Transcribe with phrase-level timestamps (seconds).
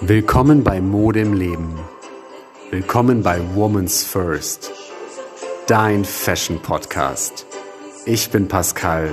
[0.00, 1.76] Willkommen bei Mode im Leben.
[2.70, 4.70] Willkommen bei Woman's First.
[5.66, 7.46] Dein Fashion Podcast.
[8.06, 9.10] Ich bin Pascal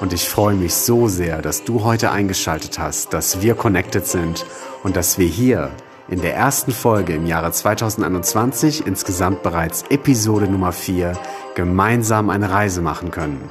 [0.00, 4.46] und ich freue mich so sehr, dass du heute eingeschaltet hast, dass wir connected sind
[4.84, 5.72] und dass wir hier
[6.08, 11.14] in der ersten Folge im Jahre 2021 insgesamt bereits Episode Nummer 4
[11.56, 13.50] gemeinsam eine Reise machen können.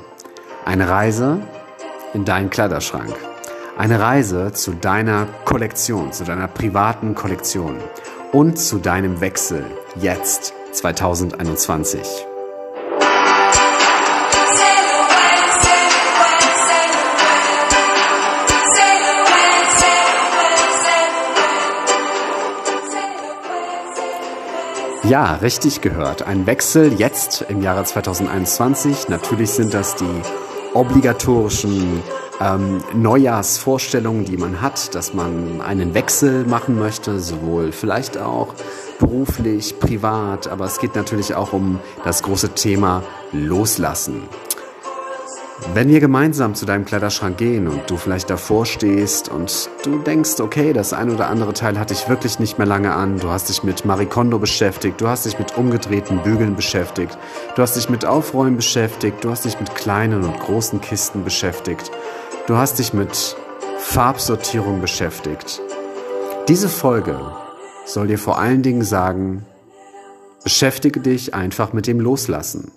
[0.63, 1.41] Eine Reise
[2.13, 3.13] in deinen Kleiderschrank.
[3.79, 7.77] Eine Reise zu deiner Kollektion, zu deiner privaten Kollektion
[8.33, 9.63] und zu deinem Wechsel
[9.95, 12.01] jetzt 2021.
[25.03, 26.23] Ja, richtig gehört.
[26.23, 29.07] Ein Wechsel jetzt im Jahre 2021.
[29.07, 30.21] Natürlich sind das die
[30.73, 32.01] obligatorischen
[32.41, 38.53] ähm, Neujahrsvorstellungen, die man hat, dass man einen Wechsel machen möchte, sowohl vielleicht auch
[38.99, 44.23] beruflich, privat, aber es geht natürlich auch um das große Thema Loslassen.
[45.73, 50.39] Wenn wir gemeinsam zu deinem Kleiderschrank gehen und du vielleicht davor stehst und du denkst,
[50.39, 53.49] okay, das ein oder andere Teil hatte ich wirklich nicht mehr lange an, du hast
[53.49, 57.17] dich mit Marikondo beschäftigt, du hast dich mit umgedrehten Bügeln beschäftigt,
[57.55, 61.91] du hast dich mit Aufräumen beschäftigt, du hast dich mit kleinen und großen Kisten beschäftigt,
[62.47, 63.35] du hast dich mit
[63.77, 65.61] Farbsortierung beschäftigt.
[66.47, 67.19] Diese Folge
[67.85, 69.45] soll dir vor allen Dingen sagen,
[70.43, 72.71] beschäftige dich einfach mit dem Loslassen.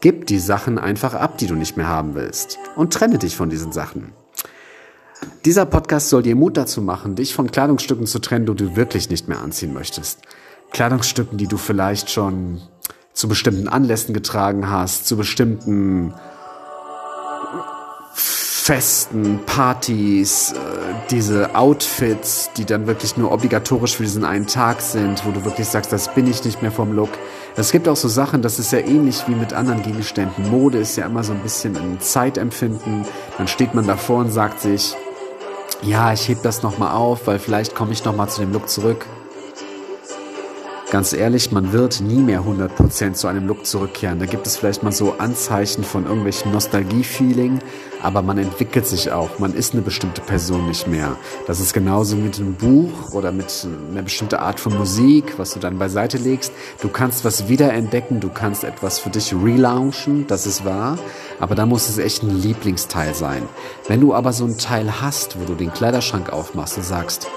[0.00, 2.58] Gib die Sachen einfach ab, die du nicht mehr haben willst.
[2.74, 4.12] Und trenne dich von diesen Sachen.
[5.44, 9.10] Dieser Podcast soll dir Mut dazu machen, dich von Kleidungsstücken zu trennen, die du wirklich
[9.10, 10.20] nicht mehr anziehen möchtest.
[10.72, 12.62] Kleidungsstücken, die du vielleicht schon
[13.12, 16.14] zu bestimmten Anlässen getragen hast, zu bestimmten
[18.14, 20.56] Festen, Partys, äh,
[21.10, 25.66] diese Outfits, die dann wirklich nur obligatorisch für diesen einen Tag sind, wo du wirklich
[25.66, 27.10] sagst, das bin ich nicht mehr vom Look.
[27.56, 30.50] Es gibt auch so Sachen, das ist ja ähnlich wie mit anderen Gegenständen.
[30.50, 33.04] Mode ist ja immer so ein bisschen ein Zeitempfinden.
[33.38, 34.96] Dann steht man davor und sagt sich,
[35.82, 39.06] ja, ich heb das nochmal auf, weil vielleicht komme ich nochmal zu dem Look zurück.
[40.90, 44.18] Ganz ehrlich, man wird nie mehr 100% zu einem Look zurückkehren.
[44.18, 47.60] Da gibt es vielleicht mal so Anzeichen von irgendwelchen Nostalgie-Feeling,
[48.02, 49.38] aber man entwickelt sich auch.
[49.38, 51.16] Man ist eine bestimmte Person nicht mehr.
[51.46, 55.60] Das ist genauso mit einem Buch oder mit einer bestimmten Art von Musik, was du
[55.60, 56.52] dann beiseite legst.
[56.82, 60.98] Du kannst was wiederentdecken, du kannst etwas für dich relaunchen, das ist wahr,
[61.38, 63.44] aber da muss es echt ein Lieblingsteil sein.
[63.86, 67.28] Wenn du aber so ein Teil hast, wo du den Kleiderschrank aufmachst und sagst,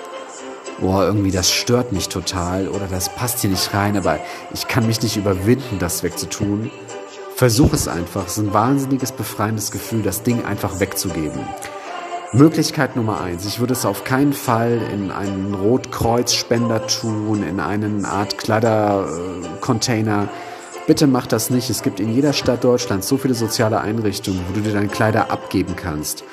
[0.79, 4.19] boah, irgendwie das stört mich total oder das passt hier nicht rein, aber
[4.53, 6.71] ich kann mich nicht überwinden, das wegzutun.
[7.35, 8.27] Versuch es einfach.
[8.27, 11.41] Es ist ein wahnsinniges befreiendes Gefühl, das Ding einfach wegzugeben.
[12.31, 13.45] Möglichkeit Nummer eins.
[13.45, 20.29] Ich würde es auf keinen Fall in einen Rotkreuzspender tun, in einen Art Kleidercontainer.
[20.87, 21.69] Bitte mach das nicht.
[21.69, 25.29] Es gibt in jeder Stadt Deutschlands so viele soziale Einrichtungen, wo du dir deine Kleider
[25.29, 26.23] abgeben kannst.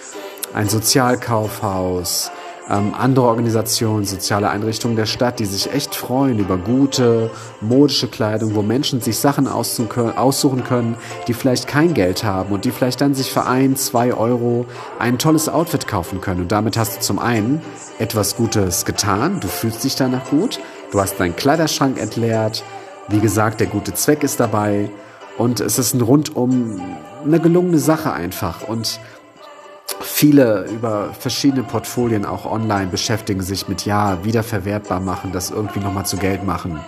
[0.55, 2.31] Ein Sozialkaufhaus,
[2.71, 8.55] ähm, andere Organisationen, soziale Einrichtungen der Stadt, die sich echt freuen über gute, modische Kleidung,
[8.55, 10.95] wo Menschen sich Sachen aussuchen können,
[11.27, 14.67] die vielleicht kein Geld haben und die vielleicht dann sich für ein, zwei Euro
[14.99, 16.43] ein tolles Outfit kaufen können.
[16.43, 17.61] Und damit hast du zum einen
[17.99, 20.61] etwas Gutes getan, du fühlst dich danach gut,
[20.93, 22.63] du hast deinen Kleiderschrank entleert,
[23.09, 24.89] wie gesagt, der gute Zweck ist dabei
[25.37, 26.81] und es ist ein rundum
[27.25, 29.01] eine gelungene Sache einfach und
[30.21, 36.05] Viele über verschiedene Portfolien auch online beschäftigen sich mit, ja, wiederverwertbar machen, das irgendwie nochmal
[36.05, 36.79] zu Geld machen.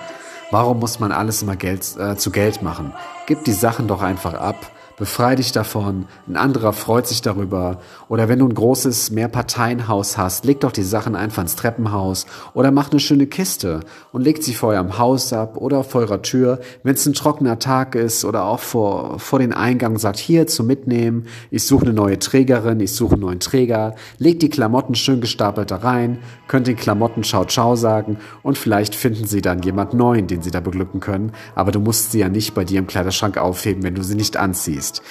[0.51, 2.93] Warum muss man alles immer Geld, äh, zu Geld machen?
[3.25, 4.71] Gib die Sachen doch einfach ab
[5.03, 7.81] befrei dich davon, ein anderer freut sich darüber.
[8.09, 12.25] Oder wenn du ein großes Mehrparteienhaus hast, leg doch die Sachen einfach ins Treppenhaus.
[12.55, 13.81] Oder mach eine schöne Kiste
[14.13, 17.59] und legt sie vor eurem Haus ab oder vor eurer Tür, wenn es ein trockener
[17.59, 21.95] Tag ist oder auch vor, vor den Eingang sagt, hier zum Mitnehmen, ich suche eine
[21.95, 26.69] neue Trägerin, ich suche einen neuen Träger, legt die Klamotten schön gestapelt da rein, könnt
[26.69, 28.19] den Klamotten Ciao Ciao sagen.
[28.45, 32.13] Und vielleicht finden sie dann jemand neuen, den sie da beglücken können, aber du musst
[32.13, 35.03] sie ja nicht bei dir im Kleiderschrank aufheben, wenn du sie nicht anziehst ist.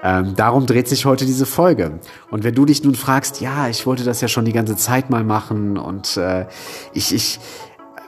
[0.00, 1.98] Ähm, darum dreht sich heute diese Folge.
[2.30, 5.10] Und wenn du dich nun fragst, ja, ich wollte das ja schon die ganze Zeit
[5.10, 6.46] mal machen und äh,
[6.92, 7.40] ich, ich,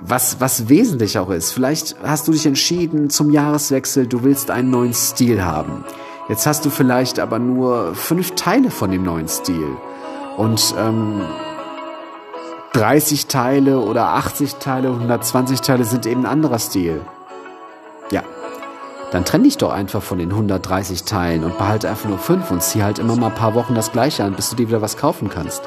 [0.00, 4.70] was, was wesentlich auch ist, vielleicht hast du dich entschieden zum Jahreswechsel, du willst einen
[4.70, 5.84] neuen Stil haben.
[6.28, 9.76] Jetzt hast du vielleicht aber nur fünf Teile von dem neuen Stil.
[10.36, 11.22] Und ähm,
[12.72, 17.00] 30 Teile oder 80 Teile, 120 Teile sind eben ein anderer Stil.
[19.10, 22.62] Dann trenn dich doch einfach von den 130 Teilen und behalte einfach nur fünf und
[22.62, 24.96] zieh halt immer mal ein paar Wochen das gleiche an, bis du dir wieder was
[24.96, 25.62] kaufen kannst.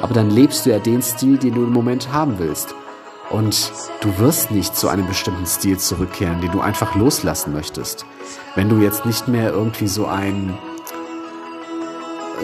[0.00, 2.74] aber dann lebst du ja den Stil, den du im Moment haben willst.
[3.30, 8.06] Und du wirst nicht zu einem bestimmten Stil zurückkehren, den du einfach loslassen möchtest.
[8.54, 10.56] Wenn du jetzt nicht mehr irgendwie so einen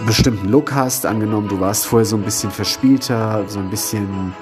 [0.06, 4.35] bestimmten Look hast, angenommen, du warst vorher so ein bisschen verspielter, so ein bisschen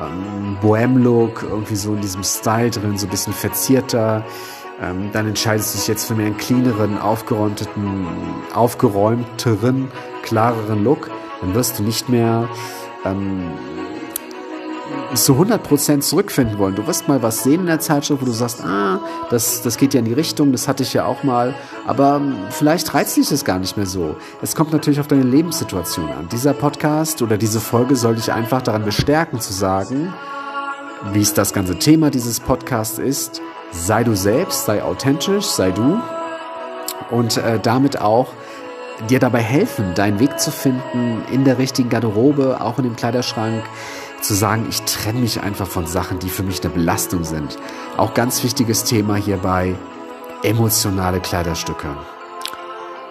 [0.00, 4.24] ähm, Bohem-Look, irgendwie so in diesem Style drin, so ein bisschen verzierter,
[4.82, 8.06] ähm, dann entscheidest du dich jetzt für mehr einen cleaneren, aufgeräumteren,
[8.54, 9.88] aufgeräumteren,
[10.22, 11.10] klareren Look,
[11.40, 12.48] dann wirst du nicht mehr
[13.04, 13.50] ähm,
[15.14, 16.74] zu 100% zurückfinden wollen.
[16.74, 19.94] Du wirst mal was sehen in der Zeitschrift, wo du sagst, ah, das, das geht
[19.94, 21.54] ja in die Richtung, das hatte ich ja auch mal,
[21.86, 24.16] aber ähm, vielleicht reizt dich das gar nicht mehr so.
[24.40, 26.28] Es kommt natürlich auf deine Lebenssituation an.
[26.30, 30.12] Dieser Podcast oder diese Folge soll dich einfach daran bestärken zu sagen,
[31.12, 33.40] wie es das ganze Thema dieses Podcasts ist,
[33.72, 36.00] sei du selbst, sei authentisch, sei du
[37.10, 38.28] und äh, damit auch
[39.08, 43.62] dir dabei helfen, deinen Weg zu finden in der richtigen Garderobe, auch in dem Kleiderschrank,
[44.20, 47.56] zu sagen, ich trenne mich einfach von Sachen, die für mich eine Belastung sind.
[47.96, 49.74] Auch ganz wichtiges Thema hierbei,
[50.42, 51.88] emotionale Kleiderstücke.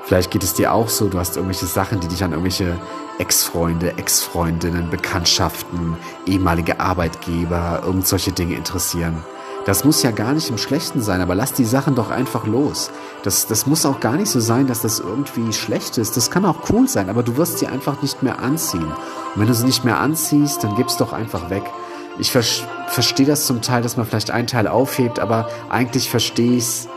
[0.03, 2.79] Vielleicht geht es dir auch so, du hast irgendwelche Sachen, die dich an irgendwelche
[3.19, 9.23] Ex-Freunde, Ex-Freundinnen, Bekanntschaften, ehemalige Arbeitgeber, irgend solche Dinge interessieren.
[9.69, 12.89] Das muss ja gar nicht im Schlechten sein, aber lass die Sachen doch einfach los.
[13.21, 16.17] Das, das muss auch gar nicht so sein, dass das irgendwie schlecht ist.
[16.17, 18.87] Das kann auch cool sein, aber du wirst sie einfach nicht mehr anziehen.
[18.87, 21.61] Und wenn du sie nicht mehr anziehst, dann gib's doch einfach weg.
[22.17, 22.41] Ich ver
[22.87, 26.87] verstehe das zum Teil, dass man vielleicht einen Teil aufhebt, aber eigentlich verstehe ich's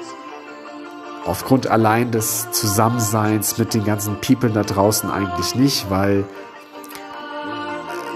[1.26, 6.24] aufgrund allein des Zusammenseins mit den ganzen People da draußen eigentlich nicht, weil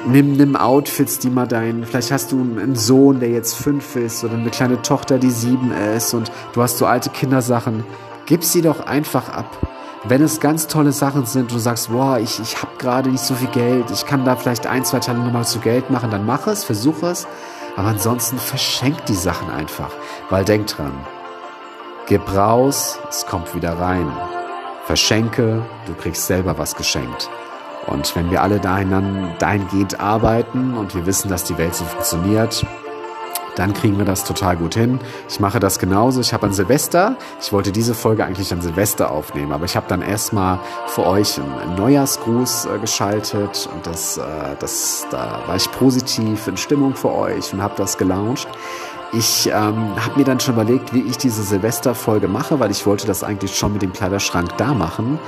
[0.07, 4.25] nimm, nimm Outfits, die mal dein, vielleicht hast du einen Sohn, der jetzt fünf ist
[4.25, 7.85] oder eine kleine Tochter, die sieben ist und du hast so alte Kindersachen.
[8.27, 9.47] Gib sie doch einfach ab.
[10.05, 13.35] Wenn es ganz tolle Sachen sind, du sagst, boah, ich, ich habe gerade nicht so
[13.35, 16.47] viel Geld, ich kann da vielleicht ein, zwei Teile nochmal zu Geld machen, dann mach
[16.47, 17.27] es, versuch es.
[17.77, 19.91] Aber ansonsten verschenk die Sachen einfach.
[20.31, 20.93] Weil denk dran,
[22.07, 24.11] gib raus, es kommt wieder rein.
[24.87, 27.29] Verschenke, du kriegst selber was geschenkt.
[27.87, 32.67] Und wenn wir alle dahin, dahingehend arbeiten und wir wissen, dass die Welt so funktioniert,
[33.57, 35.01] dann kriegen wir das total gut hin.
[35.29, 36.21] Ich mache das genauso.
[36.21, 39.87] Ich habe an Silvester, ich wollte diese Folge eigentlich an Silvester aufnehmen, aber ich habe
[39.89, 44.23] dann erstmal für euch einen Neujahrsgruß äh, geschaltet und das, äh,
[44.61, 48.47] das, da war ich positiv in Stimmung für euch und habe das gelauncht.
[49.13, 53.07] Ich ähm, habe mir dann schon überlegt, wie ich diese Silvesterfolge mache, weil ich wollte
[53.07, 55.19] das eigentlich schon mit dem Kleiderschrank da machen.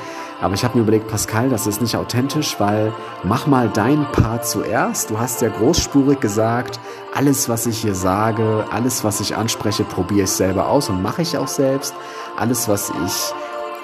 [0.41, 2.93] Aber ich habe mir überlegt, Pascal, das ist nicht authentisch, weil
[3.25, 5.11] mach mal deinen Part zuerst.
[5.11, 6.79] Du hast ja großspurig gesagt,
[7.15, 11.23] alles, was ich hier sage, alles, was ich anspreche, probiere ich selber aus und mache
[11.23, 11.95] ich auch selbst.
[12.37, 13.35] Alles, was ich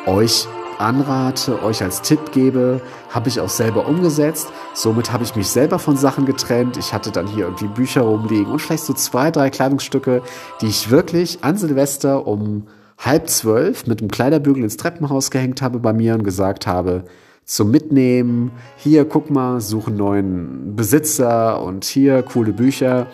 [0.07, 0.47] euch
[0.79, 2.81] anrate, euch als Tipp gebe,
[3.11, 4.49] habe ich auch selber umgesetzt.
[4.75, 6.77] Somit habe ich mich selber von Sachen getrennt.
[6.77, 10.23] Ich hatte dann hier irgendwie Bücher rumliegen und vielleicht so zwei, drei Kleidungsstücke,
[10.61, 12.67] die ich wirklich an Silvester um
[12.99, 17.05] halb zwölf mit dem Kleiderbügel ins Treppenhaus gehängt habe bei mir und gesagt habe,
[17.45, 23.07] zum Mitnehmen, hier guck mal, suche einen neuen Besitzer und hier coole Bücher.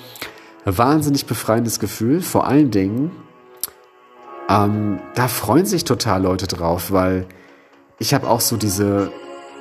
[0.64, 3.10] Wahnsinnig befreiendes Gefühl, vor allen Dingen,
[4.48, 7.26] ähm, da freuen sich total Leute drauf, weil
[7.98, 9.10] ich habe auch so diese,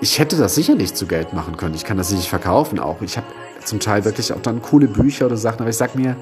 [0.01, 1.75] ich hätte das sicherlich zu Geld machen können.
[1.75, 3.01] Ich kann das nicht verkaufen auch.
[3.01, 3.27] Ich habe
[3.63, 6.15] zum Teil wirklich auch dann coole Bücher oder Sachen, aber ich sag mir,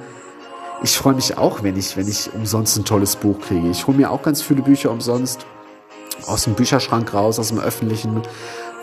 [0.84, 3.70] ich freue mich auch, wenn ich, wenn ich umsonst ein tolles Buch kriege.
[3.70, 5.46] Ich hole mir auch ganz viele Bücher umsonst
[6.26, 8.22] aus dem Bücherschrank raus, aus dem öffentlichen,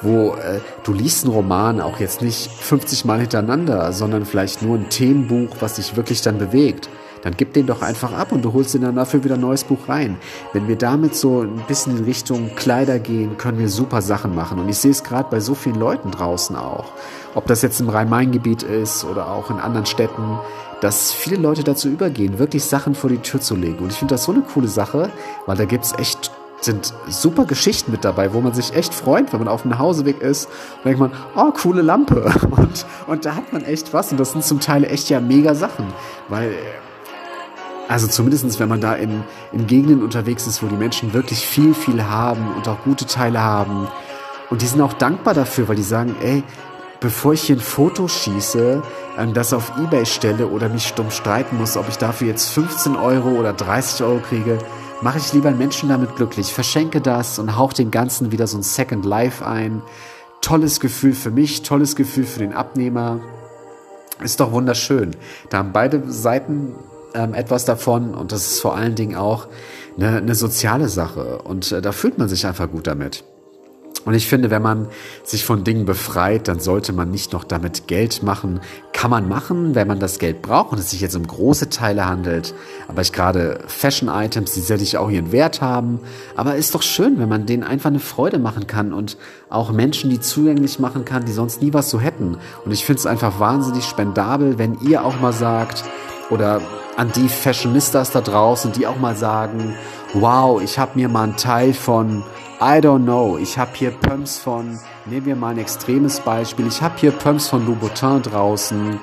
[0.02, 4.76] wo äh, du liest einen Roman auch jetzt nicht 50 Mal hintereinander, sondern vielleicht nur
[4.76, 6.88] ein Themenbuch, was dich wirklich dann bewegt.
[7.22, 9.64] Dann gib den doch einfach ab und du holst dir dann dafür wieder ein neues
[9.64, 10.18] Buch rein.
[10.52, 14.58] Wenn wir damit so ein bisschen in Richtung Kleider gehen, können wir super Sachen machen.
[14.58, 16.92] Und ich sehe es gerade bei so vielen Leuten draußen auch.
[17.34, 20.38] Ob das jetzt im Rhein-Main-Gebiet ist oder auch in anderen Städten
[20.84, 23.78] dass viele Leute dazu übergehen, wirklich Sachen vor die Tür zu legen.
[23.78, 25.10] Und ich finde das so eine coole Sache,
[25.46, 29.32] weil da gibt es echt sind super Geschichten mit dabei, wo man sich echt freut,
[29.32, 30.46] wenn man auf dem Nachhauseweg ist.
[30.76, 32.30] Und denkt man, oh, coole Lampe.
[32.50, 34.12] Und, und da hat man echt was.
[34.12, 35.86] Und das sind zum Teil echt ja mega Sachen.
[36.28, 36.52] Weil,
[37.88, 41.74] also zumindestens wenn man da in, in Gegenden unterwegs ist, wo die Menschen wirklich viel,
[41.74, 43.88] viel haben und auch gute Teile haben.
[44.50, 46.42] Und die sind auch dankbar dafür, weil die sagen, ey,
[47.04, 48.82] bevor ich hier ein Foto schieße,
[49.34, 53.28] das auf Ebay stelle oder mich stumm streiten muss, ob ich dafür jetzt 15 Euro
[53.28, 54.56] oder 30 Euro kriege,
[55.02, 58.56] mache ich lieber einen Menschen damit glücklich, verschenke das und hauche dem Ganzen wieder so
[58.56, 59.82] ein Second Life ein.
[60.40, 63.20] Tolles Gefühl für mich, tolles Gefühl für den Abnehmer.
[64.22, 65.10] Ist doch wunderschön.
[65.50, 66.74] Da haben beide Seiten
[67.12, 69.48] ähm, etwas davon und das ist vor allen Dingen auch
[69.98, 73.24] eine, eine soziale Sache und äh, da fühlt man sich einfach gut damit.
[74.04, 74.88] Und ich finde, wenn man
[75.22, 78.60] sich von Dingen befreit, dann sollte man nicht noch damit Geld machen.
[78.92, 82.06] Kann man machen, wenn man das Geld braucht und es sich jetzt um große Teile
[82.06, 82.54] handelt.
[82.86, 86.00] Aber ich gerade Fashion-Items, die sicherlich auch ihren Wert haben.
[86.36, 89.16] Aber ist doch schön, wenn man denen einfach eine Freude machen kann und
[89.48, 92.36] auch Menschen, die zugänglich machen kann, die sonst nie was so hätten.
[92.66, 95.82] Und ich finde es einfach wahnsinnig spendabel, wenn ihr auch mal sagt,
[96.30, 96.60] oder
[96.96, 99.74] an die Fashionistas da draußen, die auch mal sagen,
[100.12, 102.22] wow, ich habe mir mal einen Teil von
[102.66, 103.36] I don't know.
[103.36, 107.48] Ich habe hier Pumps von, nehmen wir mal ein extremes Beispiel, ich habe hier Pumps
[107.48, 108.98] von Louboutin draußen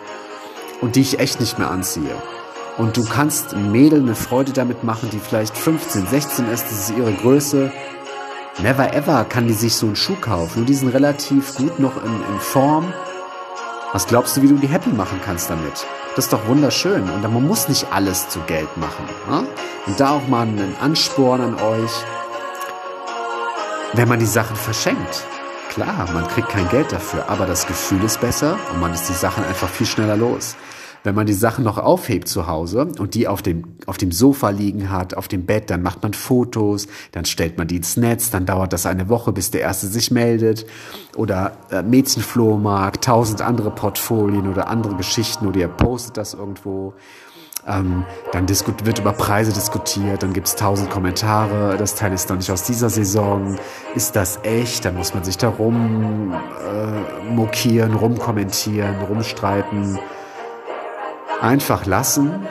[0.81, 2.15] und die ich echt nicht mehr anziehe.
[2.79, 6.89] Und du kannst ein Mädel eine Freude damit machen, die vielleicht 15, 16 ist, das
[6.89, 7.71] ist ihre Größe.
[8.63, 10.61] Never ever kann die sich so einen Schuh kaufen.
[10.61, 12.91] Und die sind relativ gut noch in, in Form.
[13.93, 15.85] Was glaubst du, wie du die happy machen kannst damit?
[16.15, 17.07] Das ist doch wunderschön.
[17.07, 19.05] Und man muss nicht alles zu Geld machen.
[19.29, 19.45] Ne?
[19.85, 21.91] Und da auch mal einen Ansporn an euch
[23.93, 25.25] wenn man die Sachen verschenkt.
[25.69, 29.13] Klar, man kriegt kein Geld dafür, aber das Gefühl ist besser und man ist die
[29.13, 30.55] Sachen einfach viel schneller los.
[31.03, 34.49] Wenn man die Sachen noch aufhebt zu Hause und die auf dem, auf dem Sofa
[34.51, 38.29] liegen hat, auf dem Bett, dann macht man Fotos, dann stellt man die ins Netz,
[38.29, 40.67] dann dauert das eine Woche, bis der Erste sich meldet.
[41.15, 46.93] Oder äh, Mädchenflohmarkt, tausend andere Portfolien oder andere Geschichten oder ihr postet das irgendwo.
[47.67, 52.37] Ähm, dann wird über Preise diskutiert, dann gibt es tausend Kommentare, das Teil ist noch
[52.37, 53.59] nicht aus dieser Saison,
[53.93, 54.85] ist das echt?
[54.85, 59.99] Dann muss man sich da rum äh, mokieren, rumkommentieren, rumstreiten.
[61.39, 62.47] Einfach lassen,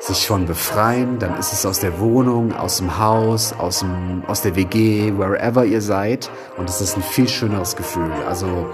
[0.00, 4.42] sich von befreien, dann ist es aus der Wohnung, aus dem Haus, aus, dem, aus
[4.42, 8.10] der WG, wherever ihr seid und es ist ein viel schöneres Gefühl.
[8.26, 8.66] Also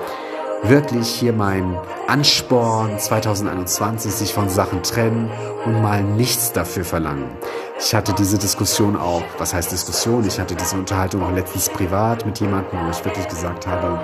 [0.62, 5.30] wirklich hier mein Ansporn 2021, sich von Sachen trennen
[5.64, 7.28] und mal nichts dafür verlangen.
[7.78, 10.26] Ich hatte diese Diskussion auch, was heißt Diskussion?
[10.26, 14.00] Ich hatte diese Unterhaltung auch letztens privat mit jemandem, wo ich wirklich gesagt habe,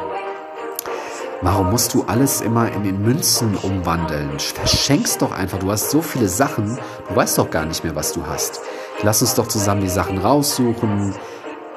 [1.41, 4.39] warum musst du alles immer in den Münzen umwandeln?
[4.39, 6.79] Verschenkst doch einfach, du hast so viele Sachen,
[7.09, 8.61] du weißt doch gar nicht mehr, was du hast.
[9.03, 11.15] Lass uns doch zusammen die Sachen raussuchen.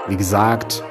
[0.08, 0.84] Wie gesagt,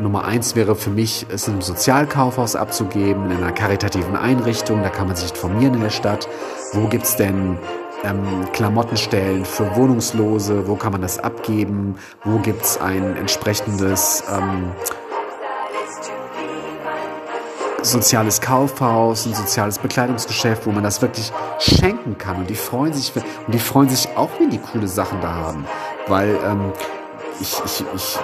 [0.00, 4.82] Nummer eins wäre für mich, es im Sozialkaufhaus abzugeben, in einer karitativen Einrichtung.
[4.82, 6.28] Da kann man sich informieren in der Stadt.
[6.72, 7.58] Wo gibt's denn
[8.02, 10.66] ähm, Klamottenstellen für Wohnungslose?
[10.66, 11.96] Wo kann man das abgeben?
[12.24, 14.72] Wo gibt's ein entsprechendes ähm,
[17.82, 22.36] soziales Kaufhaus, ein soziales Bekleidungsgeschäft, wo man das wirklich schenken kann.
[22.38, 25.66] Und die freuen sich, und die freuen sich auch, wenn die coole Sachen da haben.
[26.06, 26.72] Weil ähm,
[27.40, 28.18] ich, ich, ich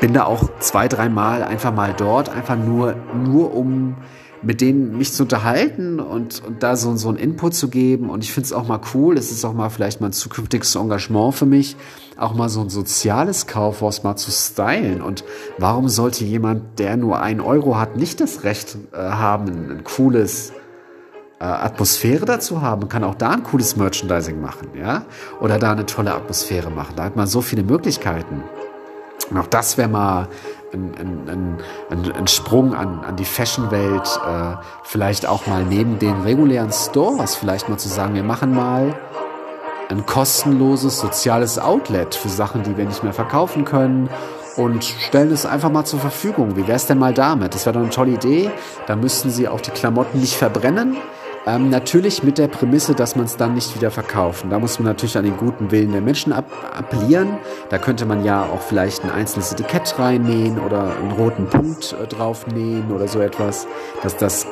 [0.00, 3.96] bin da auch zwei, dreimal einfach mal dort, einfach nur, nur um
[4.42, 8.08] mit denen mich zu unterhalten und, und da so, so einen Input zu geben.
[8.08, 9.18] Und ich finde es auch mal cool.
[9.18, 11.76] Es ist auch mal vielleicht mal ein zukünftiges Engagement für mich,
[12.16, 15.02] auch mal so ein soziales Kaufhaus mal zu stylen.
[15.02, 15.24] Und
[15.58, 19.84] warum sollte jemand, der nur einen Euro hat, nicht das Recht äh, haben, ein, ein
[19.84, 20.52] cooles
[21.38, 25.04] äh, Atmosphäre dazu haben, kann auch da ein cooles Merchandising machen, ja?
[25.40, 26.94] Oder da eine tolle Atmosphäre machen.
[26.96, 28.42] Da hat man so viele Möglichkeiten.
[29.28, 30.28] Und auch das wäre mal
[30.72, 31.58] ein, ein,
[31.90, 37.36] ein, ein, Sprung an, an die Fashion-Welt, äh, vielleicht auch mal neben den regulären Stores,
[37.36, 38.94] vielleicht mal zu sagen, wir machen mal
[39.88, 44.08] ein kostenloses soziales Outlet für Sachen, die wir nicht mehr verkaufen können
[44.56, 46.56] und stellen es einfach mal zur Verfügung.
[46.56, 47.54] Wie wäre es denn mal damit?
[47.54, 48.50] Das wäre doch eine tolle Idee.
[48.86, 50.96] Da müssten Sie auch die Klamotten nicht verbrennen.
[51.46, 54.44] Ähm, natürlich mit der Prämisse, dass man es dann nicht wieder verkauft.
[54.50, 57.38] da muss man natürlich an den guten Willen der Menschen appellieren.
[57.70, 62.06] Da könnte man ja auch vielleicht ein einzelnes Etikett reinnähen oder einen roten Punkt äh,
[62.06, 63.66] draufnähen oder so etwas,
[64.02, 64.46] dass das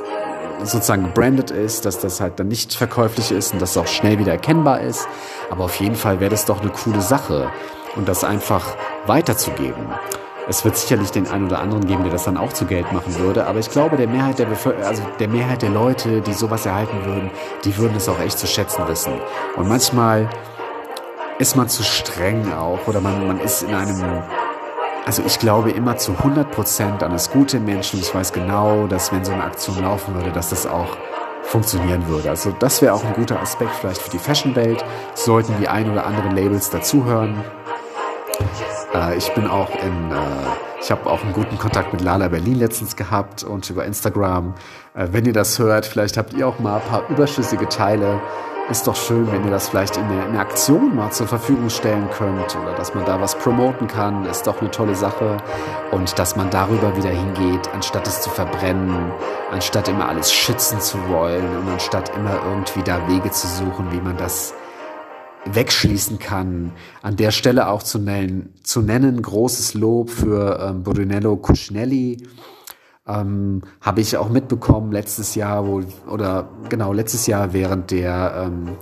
[0.64, 4.18] sozusagen gebrandet ist, dass das halt dann nicht verkäuflich ist und dass es auch schnell
[4.18, 5.06] wieder erkennbar ist.
[5.50, 7.50] Aber auf jeden Fall wäre das doch eine coole Sache
[7.96, 8.76] und das einfach
[9.06, 9.86] weiterzugeben.
[10.48, 13.18] Es wird sicherlich den einen oder anderen geben, der das dann auch zu Geld machen
[13.18, 16.64] würde, aber ich glaube, der Mehrheit der, Bevölker also der Mehrheit der Leute, die sowas
[16.64, 17.30] erhalten würden,
[17.64, 19.12] die würden es auch echt zu schätzen wissen.
[19.56, 20.26] Und manchmal
[21.38, 24.02] ist man zu streng auch oder man, man ist in einem
[25.04, 27.98] also ich glaube immer zu 100 Prozent an das gute Menschen.
[28.00, 30.98] Ich weiß genau, dass wenn so eine Aktion laufen würde, dass das auch
[31.44, 32.28] funktionieren würde.
[32.28, 34.84] Also das wäre auch ein guter Aspekt vielleicht für die Fashionwelt.
[35.14, 37.42] Sollten die ein oder anderen Labels dazuhören.
[38.94, 40.14] Äh, ich bin auch in, äh,
[40.80, 44.54] ich habe auch einen guten Kontakt mit Lala Berlin letztens gehabt und über Instagram.
[44.94, 48.20] Äh, wenn ihr das hört, vielleicht habt ihr auch mal ein paar überschüssige Teile.
[48.70, 51.70] Ist doch schön, wenn ihr das vielleicht in eine, in eine Aktion mal zur Verfügung
[51.70, 54.26] stellen könnt oder dass man da was promoten kann.
[54.26, 55.38] Ist doch eine tolle Sache.
[55.90, 59.10] Und dass man darüber wieder hingeht, anstatt es zu verbrennen,
[59.50, 64.02] anstatt immer alles schützen zu wollen und anstatt immer irgendwie da Wege zu suchen, wie
[64.02, 64.52] man das
[65.44, 66.72] wegschließen kann.
[67.02, 72.26] An der Stelle auch zu nennen, zu nennen großes Lob für ähm, Brunello Cucinelli.
[73.06, 78.76] Ähm, Habe ich auch mitbekommen letztes Jahr, wo, oder genau letztes Jahr während der ähm,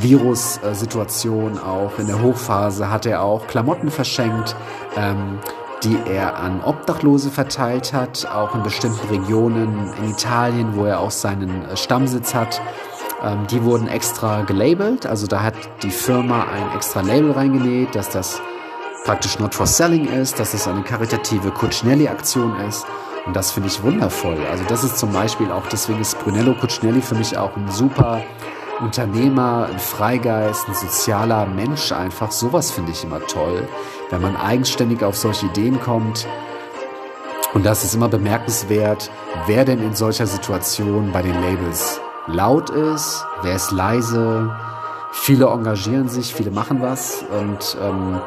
[0.00, 4.56] Virus-Situation auch in der Hochphase hat er auch Klamotten verschenkt,
[4.96, 5.38] ähm,
[5.82, 11.10] die er an Obdachlose verteilt hat, auch in bestimmten Regionen in Italien, wo er auch
[11.10, 12.60] seinen äh, Stammsitz hat.
[13.22, 18.08] Ähm, die wurden extra gelabelt, also da hat die Firma ein extra Label reingenäht, dass
[18.08, 18.40] das
[19.04, 22.86] praktisch not for selling ist, dass es eine karitative Cucinelli-Aktion ist.
[23.26, 24.38] Und das finde ich wundervoll.
[24.50, 28.22] Also das ist zum Beispiel auch, deswegen ist Brunello Cucinelli für mich auch ein super
[28.80, 32.30] Unternehmer, ein Freigeist, ein sozialer Mensch einfach.
[32.30, 33.68] Sowas finde ich immer toll,
[34.08, 36.26] wenn man eigenständig auf solche Ideen kommt.
[37.52, 39.10] Und das ist immer bemerkenswert,
[39.46, 42.00] wer denn in solcher Situation bei den Labels
[42.32, 44.54] laut ist, wer ist leise.
[45.12, 48.20] Viele engagieren sich, viele machen was und ähm,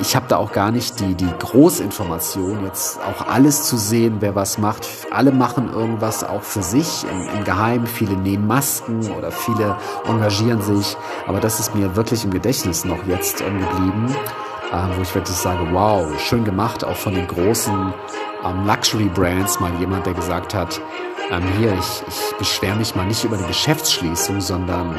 [0.00, 4.34] ich habe da auch gar nicht die, die Großinformation, jetzt auch alles zu sehen, wer
[4.34, 4.86] was macht.
[5.10, 7.86] Alle machen irgendwas auch für sich im, im Geheimen.
[7.86, 10.96] Viele nehmen Masken oder viele engagieren sich.
[11.26, 14.16] Aber das ist mir wirklich im Gedächtnis noch jetzt ähm, geblieben,
[14.72, 17.94] äh, wo ich wirklich sage, wow, schön gemacht, auch von den großen
[18.44, 19.60] ähm, Luxury-Brands.
[19.60, 20.80] Mal jemand, der gesagt hat,
[21.30, 24.98] ähm, hier, ich, ich beschwere mich mal nicht über die Geschäftsschließung, sondern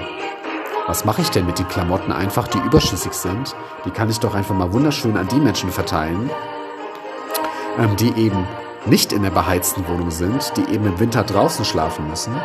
[0.88, 3.56] was mache ich denn mit den Klamotten einfach, die überschüssig sind?
[3.86, 6.30] Die kann ich doch einfach mal wunderschön an die Menschen verteilen,
[7.80, 8.46] ähm, die eben
[8.86, 12.36] nicht in der beheizten Wohnung sind, die eben im Winter draußen schlafen müssen.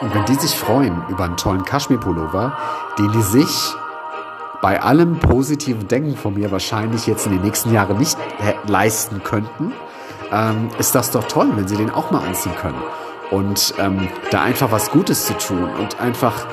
[0.00, 2.56] Und wenn die sich freuen über einen tollen Kaschmir-Pullover,
[2.98, 3.74] den die sich
[4.62, 8.16] bei allem positiven Denken von mir wahrscheinlich jetzt in den nächsten Jahren nicht
[8.66, 9.72] leisten könnten,
[10.32, 12.82] ähm, ist das doch toll, wenn sie den auch mal anziehen können.
[13.30, 16.46] Und ähm, da einfach was Gutes zu tun und einfach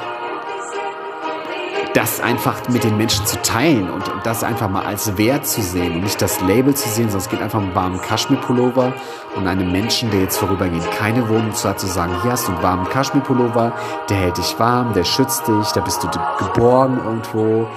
[1.96, 5.94] das einfach mit den Menschen zu teilen und, das einfach mal als Wert zu sehen.
[5.94, 8.92] Und nicht das Label zu sehen, sondern es geht einfach um einen warmen Kaschmir-Pullover.
[9.36, 12.52] Und einem Menschen, der jetzt vorübergehend keine Wohnung zu hat, zu sagen, hier hast du
[12.52, 13.72] einen warmen Kaschmir-Pullover,
[14.10, 17.68] der hält dich warm, der schützt dich, da bist du geborgen irgendwo.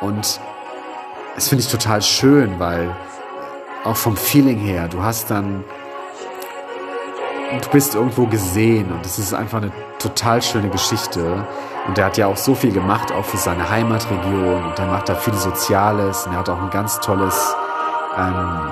[0.00, 0.40] Und
[1.36, 2.96] das finde ich total schön, weil
[3.84, 5.64] auch vom Feeling her, du hast dann
[7.58, 11.44] du bist irgendwo gesehen und es ist einfach eine total schöne Geschichte.
[11.88, 15.08] Und er hat ja auch so viel gemacht, auch für seine Heimatregion und er macht
[15.08, 17.54] da viel Soziales und er hat auch ein ganz tolles
[18.16, 18.70] ähm,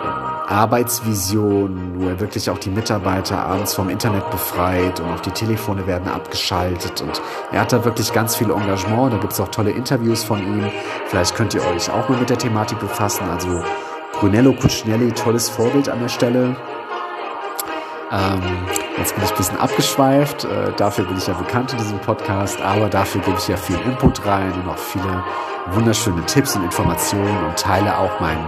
[0.00, 5.30] äh, Arbeitsvision, wo er wirklich auch die Mitarbeiter abends vom Internet befreit und auch die
[5.30, 7.20] Telefone werden abgeschaltet und
[7.52, 9.12] er hat da wirklich ganz viel Engagement.
[9.12, 10.70] Da gibt es auch tolle Interviews von ihm.
[11.06, 13.28] Vielleicht könnt ihr euch auch mal mit der Thematik befassen.
[13.30, 13.62] Also
[14.20, 16.56] Brunello Cucinelli, tolles Vorbild an der Stelle.
[18.10, 18.42] Ähm,
[18.96, 20.44] jetzt bin ich ein bisschen abgeschweift.
[20.44, 23.78] Äh, dafür bin ich ja bekannt in diesem Podcast, aber dafür gebe ich ja viel
[23.86, 25.22] Input rein und auch viele
[25.66, 28.38] wunderschöne Tipps und Informationen und teile auch mein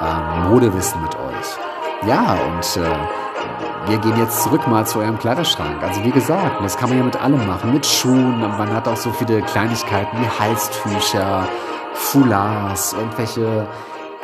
[0.00, 2.08] ähm, Modewissen mit euch.
[2.08, 5.82] Ja, und äh, wir gehen jetzt zurück mal zu eurem Kleiderschrank.
[5.82, 8.40] Also wie gesagt, das kann man ja mit allem machen, mit Schuhen.
[8.40, 11.46] Man hat auch so viele Kleinigkeiten wie Halstücher,
[11.94, 13.68] Foulards, irgendwelche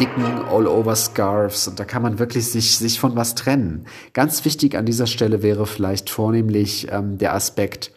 [0.01, 3.87] dicken All-Over-Scarves und da kann man wirklich sich, sich von was trennen.
[4.13, 7.93] Ganz wichtig an dieser Stelle wäre vielleicht vornehmlich ähm, der Aspekt,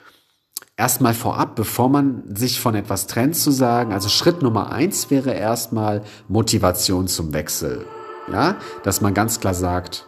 [0.77, 5.31] erstmal vorab, bevor man sich von etwas trennt, zu sagen, also Schritt Nummer eins wäre
[5.31, 7.85] erstmal Motivation zum Wechsel.
[8.31, 10.07] Ja, dass man ganz klar sagt,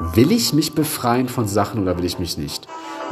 [0.00, 2.66] will ich mich befreien von Sachen oder will ich mich nicht?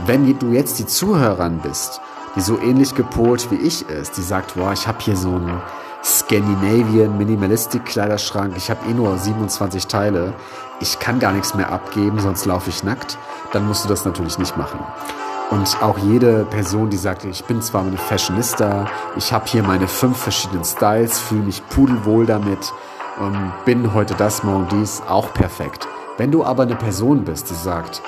[0.04, 2.00] Wenn du jetzt die Zuhörerin bist,
[2.34, 5.62] die so ähnlich gepolt wie ich ist, die sagt, boah, ich habe hier so ein
[6.06, 8.54] Scandinavian Minimalistic Kleiderschrank.
[8.56, 10.34] Ich habe eh nur 27 Teile.
[10.78, 13.18] Ich kann gar nichts mehr abgeben, sonst laufe ich nackt.
[13.52, 14.78] Dann musst du das natürlich nicht machen.
[15.50, 19.88] Und auch jede Person, die sagt, ich bin zwar eine Fashionista, ich habe hier meine
[19.88, 22.72] fünf verschiedenen Styles, fühle mich pudelwohl damit,
[23.20, 25.88] ähm, bin heute das, morgen dies, auch perfekt.
[26.18, 28.00] Wenn du aber eine Person bist, die sagt,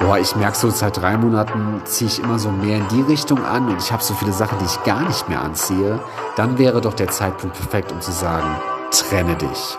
[0.00, 3.44] boah, ich merke so seit drei Monaten ziehe ich immer so mehr in die Richtung
[3.44, 6.00] an und ich habe so viele Sachen, die ich gar nicht mehr anziehe,
[6.36, 8.48] dann wäre doch der Zeitpunkt perfekt, um zu sagen,
[8.90, 9.78] trenne dich.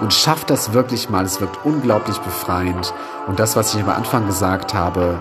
[0.00, 2.94] Und schaff das wirklich mal, es wirkt unglaublich befreiend.
[3.26, 5.18] Und das, was ich am Anfang gesagt habe,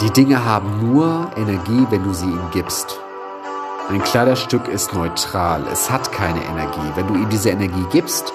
[0.00, 3.00] die Dinge haben nur Energie, wenn du sie ihm gibst.
[3.90, 6.92] Ein Kleiderstück ist neutral, es hat keine Energie.
[6.94, 8.32] Wenn du ihm diese Energie gibst,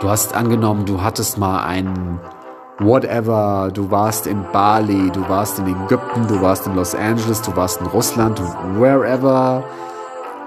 [0.00, 2.20] du hast angenommen, du hattest mal einen
[2.78, 7.54] whatever, du warst in Bali, du warst in Ägypten, du warst in Los Angeles, du
[7.56, 8.40] warst in Russland,
[8.78, 9.64] wherever,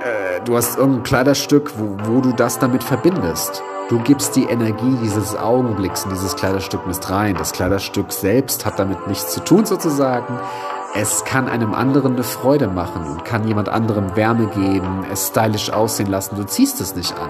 [0.02, 3.64] äh, du hast irgendein Kleiderstück, wo, wo du das damit verbindest.
[3.90, 7.36] Du gibst die Energie dieses Augenblicks in dieses Kleiderstück mit rein.
[7.36, 10.40] Das Kleiderstück selbst hat damit nichts zu tun sozusagen,
[10.96, 15.72] es kann einem anderen eine Freude machen und kann jemand anderem Wärme geben, es stylisch
[15.72, 16.36] aussehen lassen.
[16.36, 17.30] Du ziehst es nicht an.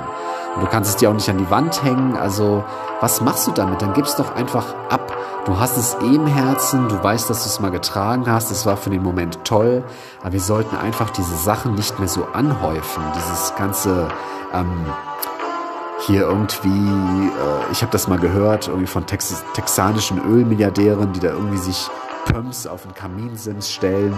[0.59, 2.17] Und du kannst es dir auch nicht an die Wand hängen.
[2.17, 2.65] Also,
[2.99, 3.81] was machst du damit?
[3.81, 5.15] Dann gib's doch einfach ab.
[5.45, 8.65] Du hast es eh im Herzen, du weißt, dass du es mal getragen hast, es
[8.65, 9.85] war für den Moment toll,
[10.21, 13.01] aber wir sollten einfach diese Sachen nicht mehr so anhäufen.
[13.15, 14.09] Dieses ganze
[14.53, 14.85] ähm,
[16.01, 21.29] hier irgendwie, äh, ich habe das mal gehört, irgendwie von Tex texanischen Ölmilliardären, die da
[21.29, 21.89] irgendwie sich
[22.25, 24.13] Pumps auf den Kaminsims stellen.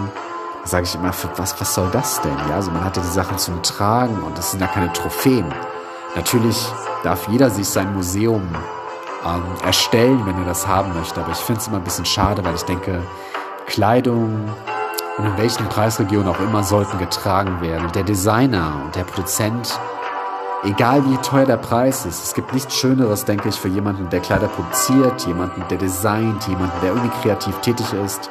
[0.64, 2.36] Da sage ich immer, was, was soll das denn?
[2.48, 5.46] Ja, also man hat ja die Sachen zum Tragen und das sind ja keine Trophäen.
[6.14, 6.66] Natürlich
[7.02, 8.42] darf jeder sich sein Museum
[9.24, 12.44] ähm, erstellen, wenn er das haben möchte, aber ich finde es immer ein bisschen schade,
[12.44, 13.02] weil ich denke,
[13.66, 14.48] Kleidung
[15.18, 17.90] und in welchen Preisregionen auch immer sollten getragen werden.
[17.92, 19.78] Der Designer und der Produzent
[20.64, 24.20] egal wie teuer der Preis ist, es gibt nichts Schöneres, denke ich, für jemanden, der
[24.20, 28.30] Kleider produziert, jemanden, der designt, jemanden, der irgendwie kreativ tätig ist.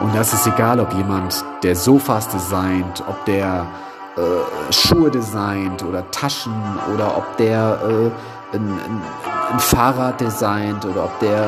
[0.00, 3.66] Und das ist egal, ob jemand, der Sofas designt, ob der
[4.16, 6.54] äh, Schuhe designt oder Taschen
[6.94, 9.02] oder ob der äh, ein, ein,
[9.52, 11.46] ein, Fahrrad designt oder ob der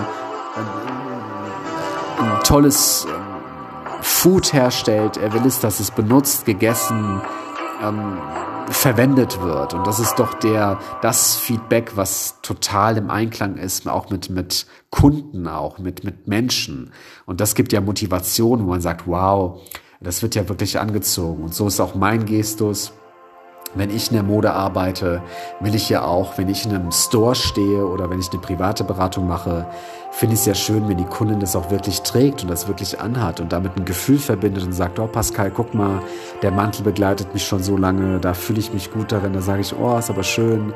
[0.57, 0.67] ein,
[2.27, 3.23] ein tolles ähm,
[4.01, 5.17] Food herstellt.
[5.17, 7.21] Er will es, dass es benutzt, gegessen,
[7.83, 8.19] ähm,
[8.69, 9.75] verwendet wird.
[9.75, 14.67] Und das ist doch der, das Feedback, was total im Einklang ist, auch mit, mit
[14.91, 16.93] Kunden, auch mit, mit Menschen.
[17.27, 19.61] Und das gibt ja Motivation, wo man sagt, wow,
[20.07, 21.43] das wird ja wirklich angezogen.
[21.43, 22.93] Und so ist auch mein Gestus
[23.77, 25.23] wenn ich in der Mode arbeite,
[25.61, 28.85] will ich ja auch, wenn ich in einem Store stehe oder wenn ich eine private
[28.85, 29.67] Beratung mache,
[30.13, 33.01] finde ich es ja schön, wenn die Kundin das auch wirklich trägt und das wirklich
[33.01, 36.01] anhat und damit ein Gefühl verbindet und sagt, oh Pascal, guck mal,
[36.43, 39.61] der Mantel begleitet mich schon so lange, da fühle ich mich gut darin, da sage
[39.61, 40.73] ich, oh, ist aber schön.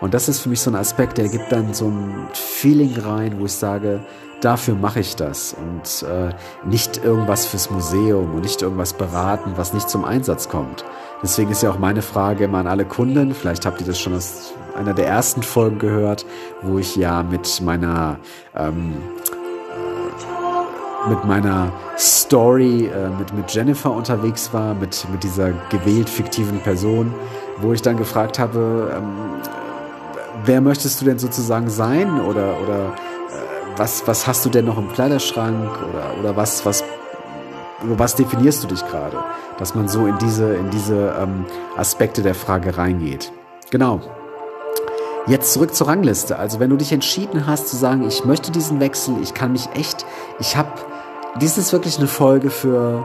[0.00, 3.40] Und das ist für mich so ein Aspekt, der gibt dann so ein Feeling rein,
[3.40, 4.04] wo ich sage,
[4.44, 5.54] dafür mache ich das.
[5.54, 6.34] Und äh,
[6.66, 10.84] nicht irgendwas fürs Museum und nicht irgendwas beraten, was nicht zum Einsatz kommt.
[11.22, 14.14] Deswegen ist ja auch meine Frage immer an alle Kunden, vielleicht habt ihr das schon
[14.14, 16.26] aus einer der ersten Folgen gehört,
[16.60, 18.18] wo ich ja mit meiner
[18.54, 18.94] ähm,
[19.70, 26.60] äh, mit meiner Story äh, mit, mit Jennifer unterwegs war, mit, mit dieser gewählt fiktiven
[26.60, 27.14] Person,
[27.58, 29.40] wo ich dann gefragt habe, ähm,
[30.44, 32.20] wer möchtest du denn sozusagen sein?
[32.20, 32.94] Oder, oder
[33.76, 36.84] was, was hast du denn noch im Kleiderschrank oder, oder was, was,
[37.82, 39.18] über was definierst du dich gerade?
[39.58, 41.44] Dass man so in diese, in diese ähm,
[41.76, 43.32] Aspekte der Frage reingeht.
[43.70, 44.00] Genau.
[45.26, 46.38] Jetzt zurück zur Rangliste.
[46.38, 49.68] Also wenn du dich entschieden hast zu sagen, ich möchte diesen Wechsel, ich kann mich
[49.74, 50.04] echt,
[50.38, 50.70] ich habe,
[51.40, 53.04] dies ist wirklich eine Folge für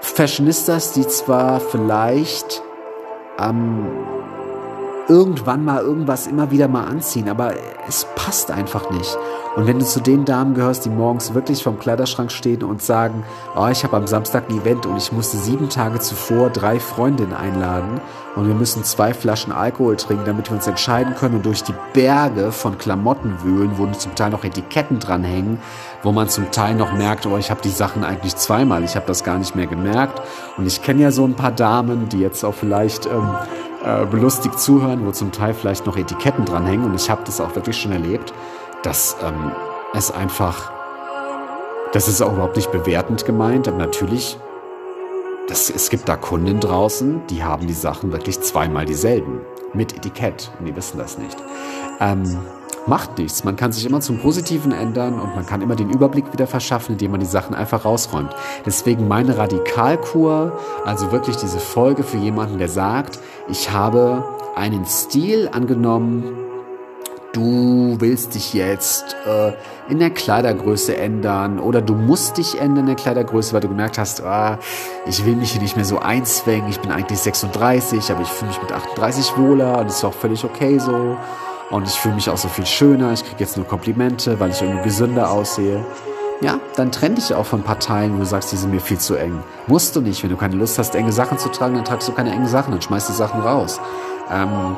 [0.00, 2.62] Fashionistas, die zwar vielleicht
[3.36, 3.86] am
[5.08, 7.54] irgendwann mal irgendwas immer wieder mal anziehen, aber
[7.88, 9.16] es passt einfach nicht.
[9.54, 13.22] Und wenn du zu den Damen gehörst, die morgens wirklich vom Kleiderschrank stehen und sagen,
[13.54, 17.34] oh, ich habe am Samstag ein Event und ich musste sieben Tage zuvor drei Freundinnen
[17.34, 18.00] einladen
[18.34, 21.74] und wir müssen zwei Flaschen Alkohol trinken, damit wir uns entscheiden können und durch die
[21.92, 25.58] Berge von Klamotten wühlen, wo zum Teil noch Etiketten dranhängen,
[26.02, 29.06] wo man zum Teil noch merkt, oh, ich habe die Sachen eigentlich zweimal, ich habe
[29.06, 30.22] das gar nicht mehr gemerkt.
[30.56, 33.34] Und ich kenne ja so ein paar Damen, die jetzt auch vielleicht ähm,
[33.84, 36.86] äh, belustigt zuhören, wo zum Teil vielleicht noch Etiketten dranhängen.
[36.86, 38.32] Und ich habe das auch wirklich schon erlebt,
[38.82, 39.52] dass ähm,
[39.94, 40.72] es einfach,
[41.92, 44.38] das ist auch überhaupt nicht bewertend gemeint, aber natürlich,
[45.48, 49.40] das, es gibt da Kunden draußen, die haben die Sachen wirklich zweimal dieselben
[49.74, 51.36] mit Etikett und die wissen das nicht.
[52.00, 52.38] Ähm,
[52.86, 53.44] macht nichts.
[53.44, 56.92] Man kann sich immer zum Positiven ändern und man kann immer den Überblick wieder verschaffen,
[56.92, 58.34] indem man die Sachen einfach rausräumt.
[58.66, 63.18] Deswegen meine Radikalkur, also wirklich diese Folge für jemanden, der sagt,
[63.52, 64.24] ich habe
[64.56, 66.24] einen Stil angenommen,
[67.34, 69.52] du willst dich jetzt äh,
[69.90, 73.98] in der Kleidergröße ändern oder du musst dich ändern in der Kleidergröße, weil du gemerkt
[73.98, 74.58] hast, ah,
[75.04, 78.52] ich will mich hier nicht mehr so einzwängen, ich bin eigentlich 36, aber ich fühle
[78.52, 81.18] mich mit 38 wohler und das ist auch völlig okay so.
[81.70, 84.62] Und ich fühle mich auch so viel schöner, ich kriege jetzt nur Komplimente, weil ich
[84.62, 85.84] irgendwie gesünder aussehe.
[86.42, 89.14] Ja, dann trenn dich auch von Parteien, wo du sagst, die sind mir viel zu
[89.14, 89.42] eng.
[89.68, 90.22] Musst du nicht.
[90.22, 92.72] Wenn du keine Lust hast, enge Sachen zu tragen, dann tragst du keine engen Sachen,
[92.72, 93.80] dann schmeißt die Sachen raus.
[94.28, 94.76] Ähm,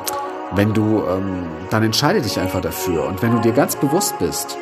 [0.51, 3.07] wenn du, ähm, dann entscheide dich einfach dafür.
[3.07, 4.57] Und wenn du dir ganz bewusst bist,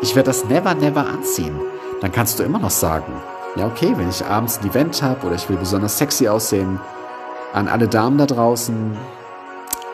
[0.00, 1.58] ich werde das never, never anziehen,
[2.00, 3.12] dann kannst du immer noch sagen,
[3.56, 6.78] ja okay, wenn ich abends ein Event habe oder ich will besonders sexy aussehen,
[7.52, 8.96] an alle Damen da draußen,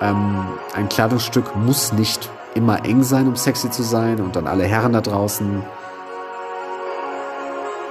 [0.03, 4.21] ähm, ein Kleidungsstück muss nicht immer eng sein, um sexy zu sein.
[4.21, 5.63] Und an alle Herren da draußen,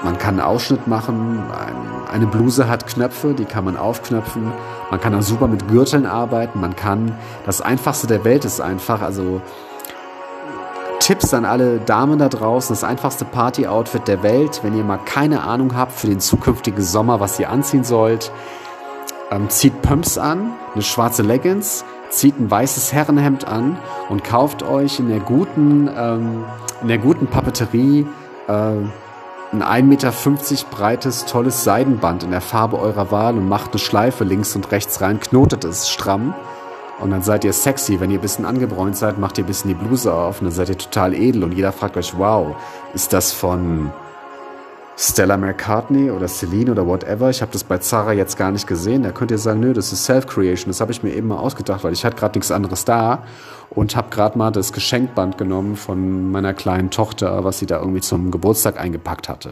[0.03, 1.41] man kann einen Ausschnitt machen.
[2.11, 4.51] Eine Bluse hat Knöpfe, die kann man aufknöpfen.
[4.91, 6.59] Man kann auch super mit Gürteln arbeiten.
[6.59, 9.41] Man kann, das Einfachste der Welt ist einfach, also
[10.99, 12.73] Tipps an alle Damen da draußen.
[12.73, 14.59] Das einfachste Party-Outfit der Welt.
[14.63, 18.31] Wenn ihr mal keine Ahnung habt für den zukünftigen Sommer, was ihr anziehen sollt,
[19.31, 23.77] ähm, zieht Pumps an, eine schwarze Leggings, zieht ein weißes Herrenhemd an
[24.09, 26.43] und kauft euch in der guten, ähm,
[26.81, 28.05] in der guten Papeterie
[28.47, 28.75] äh,
[29.53, 30.11] ein 1,50 Meter
[30.71, 35.01] breites, tolles Seidenband in der Farbe eurer Wahl und macht eine Schleife links und rechts
[35.01, 36.33] rein, knotet es stramm
[36.99, 37.99] und dann seid ihr sexy.
[37.99, 40.53] Wenn ihr ein bisschen angebräunt seid, macht ihr ein bisschen die Bluse auf und dann
[40.53, 41.43] seid ihr total edel.
[41.43, 42.55] Und jeder fragt euch, wow,
[42.93, 43.91] ist das von
[44.95, 47.29] Stella McCartney oder Celine oder whatever.
[47.29, 49.03] Ich habe das bei Zara jetzt gar nicht gesehen.
[49.03, 50.67] Da könnt ihr sagen, nö, das ist Self-Creation.
[50.67, 53.23] Das habe ich mir eben mal ausgedacht, weil ich hatte gerade nichts anderes da
[53.71, 58.01] und habe gerade mal das Geschenkband genommen von meiner kleinen Tochter, was sie da irgendwie
[58.01, 59.49] zum Geburtstag eingepackt hatte.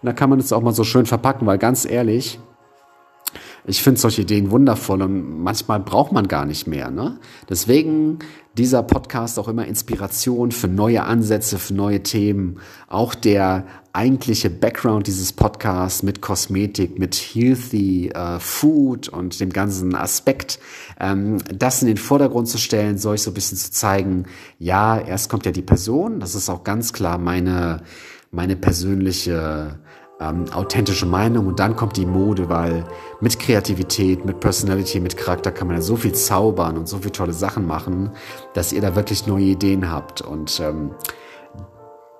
[0.00, 2.40] Und da kann man es auch mal so schön verpacken, weil ganz ehrlich,
[3.68, 6.90] ich finde solche Ideen wundervoll und manchmal braucht man gar nicht mehr.
[6.90, 7.18] Ne?
[7.50, 8.18] Deswegen
[8.56, 12.60] dieser Podcast auch immer Inspiration für neue Ansätze, für neue Themen.
[12.88, 19.94] Auch der eigentliche Background dieses Podcasts mit Kosmetik, mit Healthy äh, Food und dem ganzen
[19.94, 20.58] Aspekt,
[20.98, 24.24] ähm, das in den Vordergrund zu stellen, soll ich so ein bisschen zu zeigen,
[24.58, 27.82] ja, erst kommt ja die Person, das ist auch ganz klar meine,
[28.30, 29.78] meine persönliche
[30.20, 32.84] ähm, authentische Meinung und dann kommt die Mode, weil
[33.20, 37.12] mit Kreativität, mit Personality, mit Charakter kann man ja so viel zaubern und so viele
[37.12, 38.10] tolle Sachen machen,
[38.54, 40.90] dass ihr da wirklich neue Ideen habt und ähm,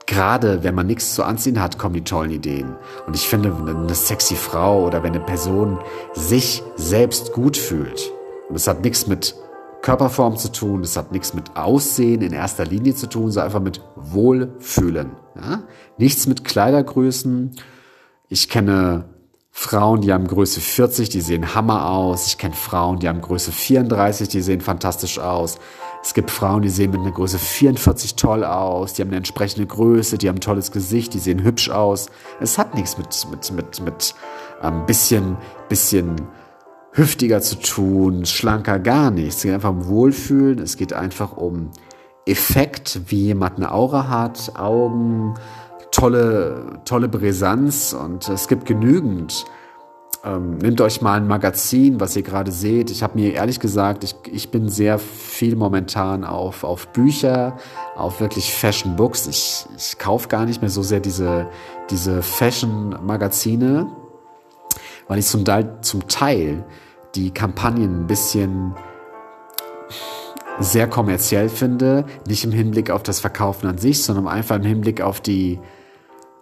[0.06, 2.76] gerade wenn man nichts zu anziehen hat, kommen die tollen Ideen.
[3.06, 5.78] Und ich finde, eine sexy Frau oder wenn eine Person
[6.14, 8.10] sich selbst gut fühlt,
[8.48, 9.34] und das hat nichts mit
[9.82, 13.60] Körperform zu tun, das hat nichts mit Aussehen in erster Linie zu tun, sondern einfach
[13.60, 15.12] mit Wohlfühlen.
[15.36, 15.62] Ja?
[15.98, 17.54] Nichts mit Kleidergrößen
[18.28, 19.04] ich kenne
[19.50, 22.28] Frauen, die haben Größe 40, die sehen Hammer aus.
[22.28, 25.58] Ich kenne Frauen, die haben Größe 34, die sehen fantastisch aus.
[26.02, 29.66] Es gibt Frauen, die sehen mit einer Größe 44 toll aus, die haben eine entsprechende
[29.66, 32.08] Größe, die haben ein tolles Gesicht, die sehen hübsch aus.
[32.40, 34.14] Es hat nichts mit, mit, mit, mit
[34.62, 35.36] ein ähm, bisschen,
[35.68, 36.16] bisschen
[36.92, 39.36] hüftiger zu tun, schlanker gar nichts.
[39.36, 41.70] Es geht einfach um Wohlfühlen, es geht einfach um
[42.26, 45.34] Effekt, wie jemand eine Aura hat, Augen,
[45.90, 49.44] tolle, tolle Brisanz und es gibt genügend.
[50.24, 52.90] Ähm, nehmt euch mal ein Magazin, was ihr gerade seht.
[52.90, 57.56] Ich habe mir ehrlich gesagt, ich, ich bin sehr viel momentan auf, auf Bücher,
[57.96, 59.28] auf wirklich Fashion Books.
[59.28, 61.48] Ich, ich kaufe gar nicht mehr so sehr diese,
[61.90, 63.86] diese Fashion-Magazine,
[65.06, 65.44] weil ich zum
[65.82, 66.64] zum Teil
[67.14, 68.74] die Kampagnen ein bisschen
[70.58, 72.04] sehr kommerziell finde.
[72.26, 75.60] Nicht im Hinblick auf das Verkaufen an sich, sondern einfach im Hinblick auf die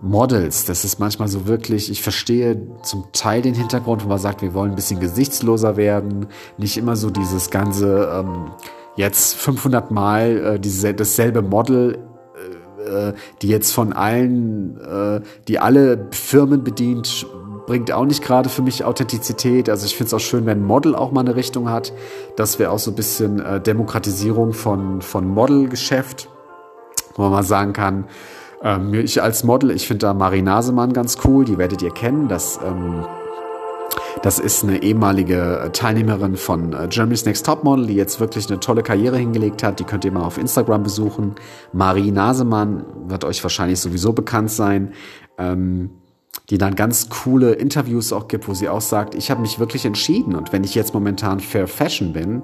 [0.01, 4.43] Models, das ist manchmal so wirklich, ich verstehe zum Teil den Hintergrund, wo man sagt,
[4.43, 6.27] wir wollen ein bisschen gesichtsloser werden,
[6.59, 8.51] nicht immer so dieses ganze, ähm,
[8.97, 11.99] jetzt 500 Mal äh, diese, dasselbe Model,
[12.85, 17.27] äh, äh, die jetzt von allen, äh, die alle Firmen bedient,
[17.67, 19.69] bringt auch nicht gerade für mich Authentizität.
[19.69, 21.93] Also ich finde es auch schön, wenn Model auch mal eine Richtung hat.
[22.37, 26.29] Das wäre auch so ein bisschen äh, Demokratisierung von, von Modelgeschäft,
[27.17, 28.05] wo man mal sagen kann,
[28.67, 32.27] ähm, ich als Model, ich finde da Marie Nasemann ganz cool, die werdet ihr kennen.
[32.27, 33.07] Das, ähm,
[34.23, 38.59] das ist eine ehemalige Teilnehmerin von äh, Germany's Next Top Model, die jetzt wirklich eine
[38.59, 39.79] tolle Karriere hingelegt hat.
[39.79, 41.37] Die könnt ihr mal auf Instagram besuchen.
[41.73, 44.93] Marie Nasemann wird euch wahrscheinlich sowieso bekannt sein.
[45.39, 45.91] Ähm,
[46.51, 49.85] die dann ganz coole Interviews auch gibt, wo sie auch sagt, ich habe mich wirklich
[49.85, 52.43] entschieden und wenn ich jetzt momentan Fair Fashion bin,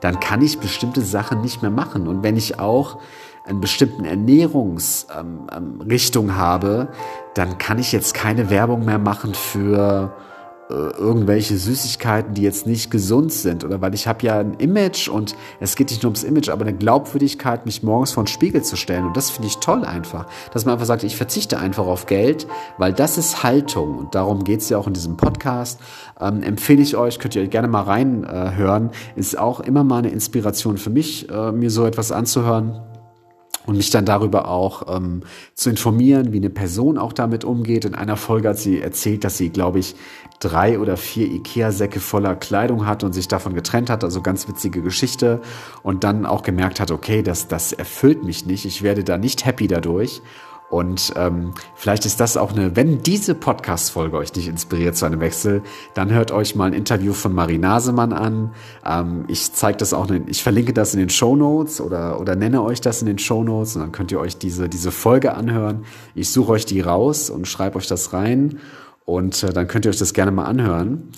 [0.00, 2.98] dann kann ich bestimmte Sachen nicht mehr machen und wenn ich auch
[3.44, 6.88] einen bestimmten Ernährungsrichtung ähm, ähm, habe,
[7.34, 10.12] dann kann ich jetzt keine Werbung mehr machen für
[10.70, 15.08] äh, irgendwelche Süßigkeiten, die jetzt nicht gesund sind oder weil ich habe ja ein Image
[15.08, 18.62] und es geht nicht nur ums Image, aber eine Glaubwürdigkeit, mich morgens vor den Spiegel
[18.62, 19.04] zu stellen.
[19.04, 22.46] Und das finde ich toll einfach, dass man einfach sagt, ich verzichte einfach auf Geld,
[22.78, 23.98] weil das ist Haltung.
[23.98, 25.80] Und darum geht es ja auch in diesem Podcast.
[26.18, 30.08] Ähm, empfehle ich euch, könnt ihr gerne mal reinhören, äh, ist auch immer mal eine
[30.08, 32.80] Inspiration für mich, äh, mir so etwas anzuhören
[33.66, 35.22] und mich dann darüber auch ähm,
[35.54, 37.84] zu informieren, wie eine Person auch damit umgeht.
[37.84, 39.94] In einer Folge hat sie erzählt, dass sie, glaube ich,
[40.38, 44.04] drei oder vier Ikea-Säcke voller Kleidung hat und sich davon getrennt hat.
[44.04, 45.40] Also ganz witzige Geschichte.
[45.82, 48.66] Und dann auch gemerkt hat, okay, das, das erfüllt mich nicht.
[48.66, 50.20] Ich werde da nicht happy dadurch.
[50.74, 55.20] Und ähm, vielleicht ist das auch eine, wenn diese Podcast-Folge euch nicht inspiriert zu einem
[55.20, 55.62] Wechsel,
[55.94, 58.50] dann hört euch mal ein Interview von Marie Nasemann an.
[58.84, 62.60] Ähm, ich zeige das auch, ich verlinke das in den Show Notes oder, oder nenne
[62.60, 65.84] euch das in den Show Notes und dann könnt ihr euch diese, diese Folge anhören.
[66.16, 68.58] Ich suche euch die raus und schreibe euch das rein
[69.04, 71.12] und äh, dann könnt ihr euch das gerne mal anhören.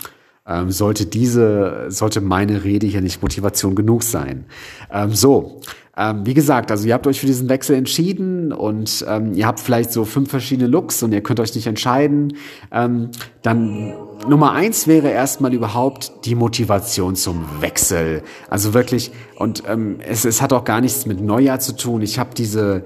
[0.47, 4.45] ähm, sollte diese, sollte meine Rede hier nicht Motivation genug sein.
[4.93, 5.63] Ähm, so,
[5.99, 9.61] ähm, wie gesagt, also ihr habt euch für diesen Wechsel entschieden und ähm, ihr habt
[9.61, 12.37] vielleicht so fünf verschiedene Looks und ihr könnt euch nicht entscheiden.
[12.71, 13.11] Ähm,
[13.43, 13.95] dann
[14.29, 18.23] Nummer eins wäre erstmal überhaupt die Motivation zum Wechsel.
[18.51, 22.03] Also wirklich, und ähm, es, es hat auch gar nichts mit Neujahr zu tun.
[22.03, 22.85] Ich habe diese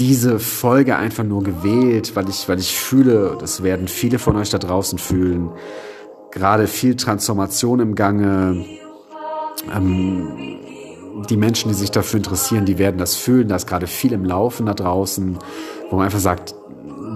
[0.00, 4.50] diese Folge einfach nur gewählt, weil ich, weil ich fühle, das werden viele von euch
[4.50, 5.50] da draußen fühlen,
[6.32, 8.64] gerade viel Transformation im Gange.
[9.72, 10.58] Ähm,
[11.28, 13.48] die Menschen, die sich dafür interessieren, die werden das fühlen.
[13.48, 15.38] Da ist gerade viel im Laufen da draußen,
[15.90, 16.54] wo man einfach sagt,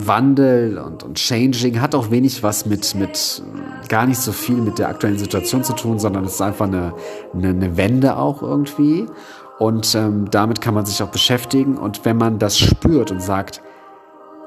[0.06, 3.42] Wandel und, und Changing hat auch wenig was mit, mit
[3.88, 6.94] gar nicht so viel mit der aktuellen Situation zu tun, sondern es ist einfach eine,
[7.34, 9.06] eine, eine Wende auch irgendwie.
[9.58, 11.76] Und ähm, damit kann man sich auch beschäftigen.
[11.76, 13.60] Und wenn man das spürt und sagt,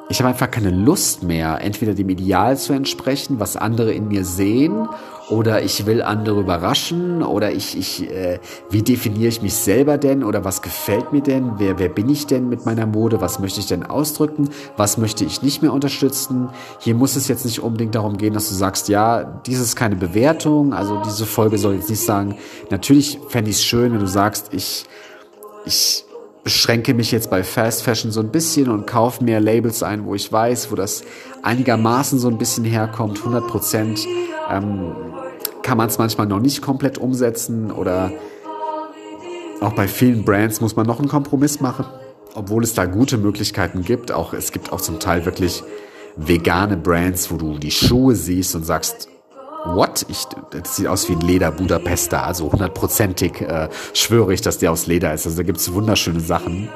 [0.10, 4.26] ich habe einfach keine Lust mehr, entweder dem Ideal zu entsprechen, was andere in mir
[4.26, 4.88] sehen,
[5.32, 8.40] oder ich will andere überraschen, oder ich, ich äh,
[8.70, 12.28] wie definiere ich mich selber denn, oder was gefällt mir denn, wer, wer bin ich
[12.28, 16.50] denn mit meiner Mode, was möchte ich denn ausdrücken, was möchte ich nicht mehr unterstützen.
[16.80, 19.96] Hier muss es jetzt nicht unbedingt darum gehen, dass du sagst, ja, dies ist keine
[19.96, 22.36] Bewertung, also diese Folge soll jetzt nicht sagen,
[22.70, 24.86] natürlich fände ich es schön, wenn du sagst, ich,
[25.66, 26.04] ich
[26.44, 30.16] beschränke mich jetzt bei Fast Fashion so ein bisschen und kaufe mehr Labels ein, wo
[30.16, 31.04] ich weiß, wo das
[31.44, 33.20] einigermaßen so ein bisschen herkommt.
[33.20, 34.06] 100 Prozent
[34.50, 34.94] ähm,
[35.72, 38.12] kann man es manchmal noch nicht komplett umsetzen oder
[39.62, 41.86] auch bei vielen Brands muss man noch einen Kompromiss machen,
[42.36, 44.12] obwohl es da gute Möglichkeiten gibt.
[44.12, 45.64] Auch es gibt auch zum Teil wirklich
[46.18, 49.08] vegane Brands, wo du die Schuhe siehst und sagst,
[49.64, 50.06] what?
[50.10, 54.74] Ich, das sieht aus wie ein Leder Budapester, also hundertprozentig äh, schwöre ich, dass der
[54.74, 55.26] aus Leder ist.
[55.26, 56.68] Also da gibt es wunderschöne Sachen.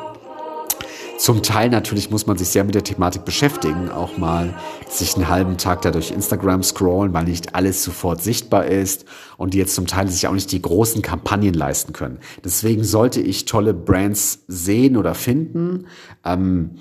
[1.17, 4.53] Zum Teil natürlich muss man sich sehr mit der Thematik beschäftigen, auch mal
[4.89, 9.05] sich einen halben Tag da durch Instagram scrollen, weil nicht alles sofort sichtbar ist
[9.37, 12.19] und die jetzt zum Teil sich auch nicht die großen Kampagnen leisten können.
[12.43, 15.87] Deswegen sollte ich tolle Brands sehen oder finden.
[16.25, 16.71] Ähm,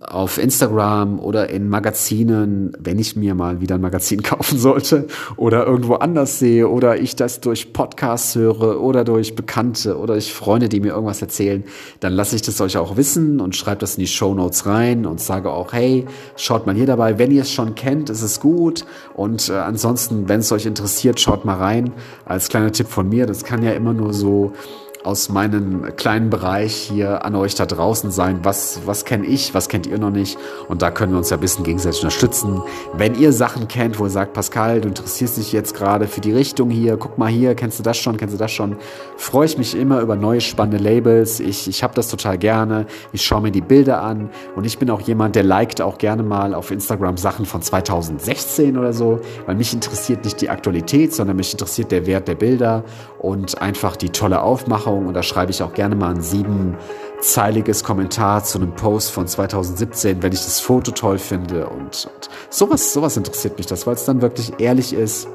[0.00, 5.66] auf Instagram oder in Magazinen, wenn ich mir mal wieder ein Magazin kaufen sollte oder
[5.66, 10.68] irgendwo anders sehe oder ich das durch Podcasts höre oder durch Bekannte oder durch Freunde,
[10.68, 11.62] die mir irgendwas erzählen,
[12.00, 15.06] dann lasse ich das euch auch wissen und schreibe das in die Show Notes rein
[15.06, 17.18] und sage auch, hey, schaut mal hier dabei.
[17.18, 21.20] Wenn ihr es schon kennt, ist es gut und äh, ansonsten, wenn es euch interessiert,
[21.20, 21.92] schaut mal rein.
[22.24, 24.54] Als kleiner Tipp von mir, das kann ja immer nur so
[25.04, 28.40] aus meinem kleinen Bereich hier an euch da draußen sein.
[28.42, 30.38] Was, was kenne ich, was kennt ihr noch nicht?
[30.68, 32.60] Und da können wir uns ja ein bisschen gegenseitig unterstützen.
[32.94, 36.32] Wenn ihr Sachen kennt, wo ihr sagt, Pascal, du interessierst dich jetzt gerade für die
[36.32, 38.76] Richtung hier, guck mal hier, kennst du das schon, kennst du das schon?
[39.16, 41.38] Freue ich mich immer über neue spannende Labels.
[41.40, 42.86] Ich, ich habe das total gerne.
[43.12, 46.22] Ich schaue mir die Bilder an und ich bin auch jemand, der liked auch gerne
[46.22, 51.36] mal auf Instagram Sachen von 2016 oder so, weil mich interessiert nicht die Aktualität, sondern
[51.36, 52.84] mich interessiert der Wert der Bilder
[53.18, 57.84] und einfach die tolle Aufmachung Erfahrung und da schreibe ich auch gerne mal ein siebenzeiliges
[57.84, 61.68] Kommentar zu einem Post von 2017, wenn ich das Foto toll finde.
[61.68, 65.28] Und, und sowas, sowas interessiert mich das, weil es dann wirklich ehrlich ist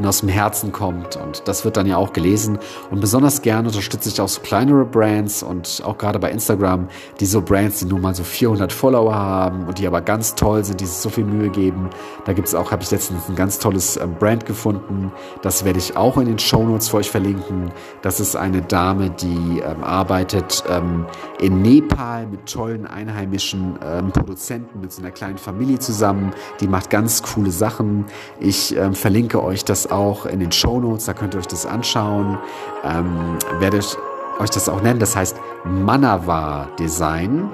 [0.00, 1.16] und aus dem Herzen kommt.
[1.16, 2.58] Und das wird dann ja auch gelesen.
[2.90, 6.88] Und besonders gerne unterstütze ich auch so kleinere Brands und auch gerade bei Instagram,
[7.20, 10.64] die so Brands, die nur mal so 400 Follower haben und die aber ganz toll
[10.64, 11.90] sind, die sich so viel Mühe geben.
[12.24, 15.12] Da gibt es auch, habe ich letztens ein ganz tolles ähm, Brand gefunden.
[15.42, 17.70] Das werde ich auch in den Show Notes für euch verlinken.
[18.00, 21.04] Das ist eine Dame, die ähm, arbeitet ähm,
[21.40, 26.32] in Nepal mit tollen einheimischen ähm, Produzenten, mit so einer kleinen Familie zusammen.
[26.60, 28.06] Die macht ganz coole Sachen.
[28.38, 31.66] Ich ähm, verlinke euch das auch in den Show Notes, da könnt ihr euch das
[31.66, 32.38] anschauen.
[32.84, 33.96] Ähm, werde ich
[34.38, 35.00] euch das auch nennen.
[35.00, 37.50] Das heißt Manava Design.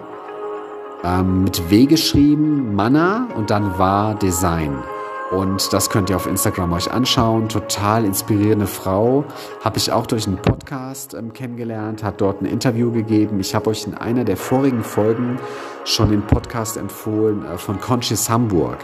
[1.04, 4.82] Ähm, mit W geschrieben, Mana und dann war Design.
[5.30, 7.48] Und das könnt ihr auf Instagram euch anschauen.
[7.48, 9.24] Total inspirierende Frau.
[9.62, 13.40] Habe ich auch durch einen Podcast ähm, kennengelernt, hat dort ein Interview gegeben.
[13.40, 15.38] Ich habe euch in einer der vorigen Folgen
[15.84, 18.78] schon den Podcast empfohlen äh, von Conscious Hamburg.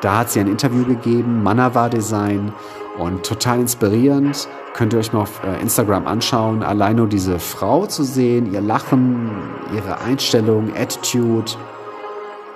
[0.00, 2.52] Da hat sie ein Interview gegeben, Manava Design
[2.98, 4.48] und total inspirierend.
[4.74, 6.62] Könnt ihr euch mal auf äh, Instagram anschauen.
[6.62, 9.30] Allein nur diese Frau zu sehen, ihr Lachen,
[9.74, 11.52] ihre Einstellung, Attitude,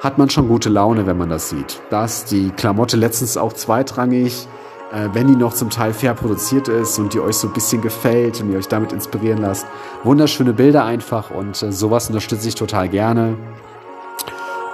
[0.01, 1.83] hat man schon gute Laune, wenn man das sieht.
[1.91, 4.49] Da ist die Klamotte letztens auch zweitrangig.
[4.93, 7.81] Äh, wenn die noch zum Teil fair produziert ist und die euch so ein bisschen
[7.81, 9.67] gefällt und ihr euch damit inspirieren lasst.
[10.03, 13.37] Wunderschöne Bilder einfach und äh, sowas unterstütze ich total gerne.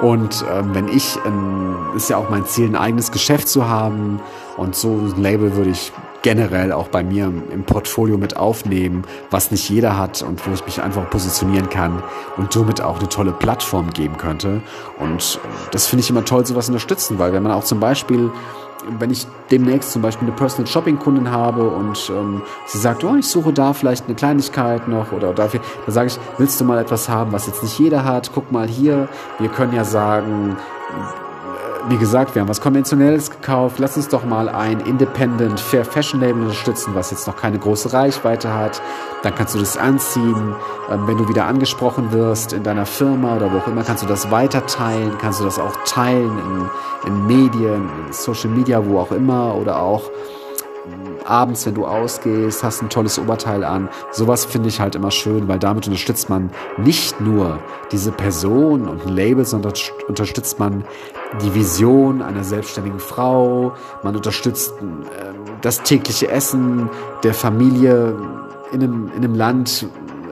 [0.01, 4.21] Und ähm, wenn ich, ähm, ist ja auch mein Ziel, ein eigenes Geschäft zu haben
[4.57, 5.93] Und so ein Label würde ich
[6.23, 10.65] generell auch bei mir im Portfolio mit aufnehmen, was nicht jeder hat und wo ich
[10.67, 12.03] mich einfach positionieren kann
[12.37, 14.61] und somit auch eine tolle Plattform geben könnte.
[14.99, 15.39] Und
[15.71, 18.33] das finde ich immer toll, sowas unterstützen, weil wenn man auch zum Beispiel
[18.99, 23.17] wenn ich demnächst zum Beispiel eine Personal Shopping Kundin habe und ähm, sie sagt, oh,
[23.17, 26.79] ich suche da vielleicht eine Kleinigkeit noch oder dafür, dann sage ich, willst du mal
[26.79, 28.31] etwas haben, was jetzt nicht jeder hat?
[28.35, 30.57] Guck mal hier, wir können ja sagen,
[31.89, 33.78] wie gesagt, wir haben was Konventionelles gekauft.
[33.78, 37.93] Lass uns doch mal ein Independent Fair Fashion Label unterstützen, was jetzt noch keine große
[37.93, 38.82] Reichweite hat.
[39.22, 40.55] Dann kannst du das anziehen.
[40.91, 44.07] Ähm, wenn du wieder angesprochen wirst in deiner Firma oder wo auch immer, kannst du
[44.07, 45.16] das weiter teilen.
[45.20, 46.32] Kannst du das auch teilen
[47.05, 50.11] in, in Medien, in Social Media, wo auch immer oder auch
[51.25, 53.89] abends, wenn du ausgehst, hast ein tolles Oberteil an.
[54.11, 57.59] Sowas finde ich halt immer schön, weil damit unterstützt man nicht nur
[57.93, 59.73] diese Person und ein Label, sondern
[60.09, 60.85] unterstützt man
[61.43, 63.75] die Vision einer selbstständigen Frau.
[64.03, 66.89] Man unterstützt äh, das tägliche Essen
[67.23, 68.14] der Familie
[68.73, 69.87] in einem, in einem Land,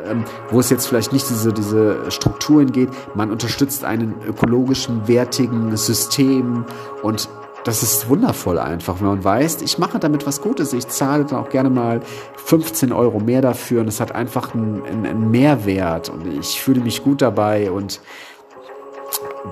[0.05, 2.91] ähm, wo es jetzt vielleicht nicht diese, diese Strukturen geht.
[3.15, 6.65] Man unterstützt einen ökologischen, wertigen System
[7.03, 7.29] und
[7.65, 10.75] das ist wundervoll einfach, wenn man weiß, ich mache damit was Gutes.
[10.75, 12.03] Ich zahle dann auch gerne mal
[12.37, 17.03] 15 Euro mehr dafür und es hat einfach einen, einen, Mehrwert und ich fühle mich
[17.03, 18.01] gut dabei und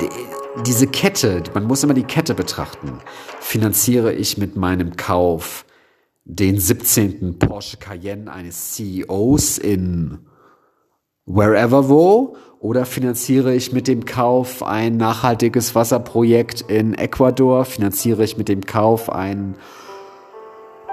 [0.00, 0.08] die,
[0.66, 2.98] diese Kette, man muss immer die Kette betrachten,
[3.40, 5.64] finanziere ich mit meinem Kauf
[6.24, 7.38] den 17.
[7.38, 10.18] Porsche Cayenne eines CEOs in
[11.26, 17.64] wherever wo oder finanziere ich mit dem Kauf ein nachhaltiges Wasserprojekt in Ecuador?
[17.64, 19.56] Finanziere ich mit dem Kauf einen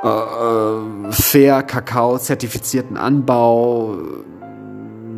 [0.04, 3.98] äh, äh, fair Kakao zertifizierten Anbau?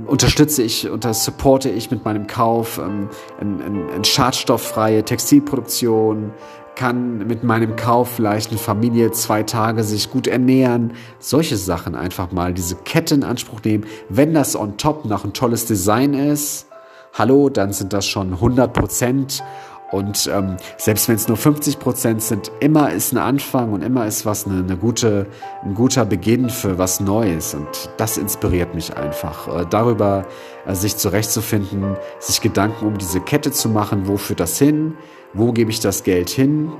[0.07, 3.07] Unterstütze ich und supporte ich mit meinem Kauf ähm,
[3.39, 6.33] in, in, in schadstofffreie Textilproduktion?
[6.75, 10.93] Kann mit meinem Kauf vielleicht eine Familie zwei Tage sich gut ernähren.
[11.19, 13.85] Solche Sachen einfach mal, diese Kette in Anspruch nehmen.
[14.09, 16.67] Wenn das on top noch ein tolles Design ist,
[17.13, 19.43] hallo, dann sind das schon 100 Prozent.
[19.91, 24.07] Und ähm, selbst wenn es nur 50 Prozent sind, immer ist ein Anfang und immer
[24.07, 25.27] ist was eine, eine gute,
[25.63, 27.53] ein guter Beginn für was Neues.
[27.53, 30.25] Und das inspiriert mich einfach, äh, darüber
[30.65, 34.95] äh, sich zurechtzufinden, sich Gedanken um diese Kette zu machen, wo führt das hin,
[35.33, 36.71] wo gebe ich das Geld hin,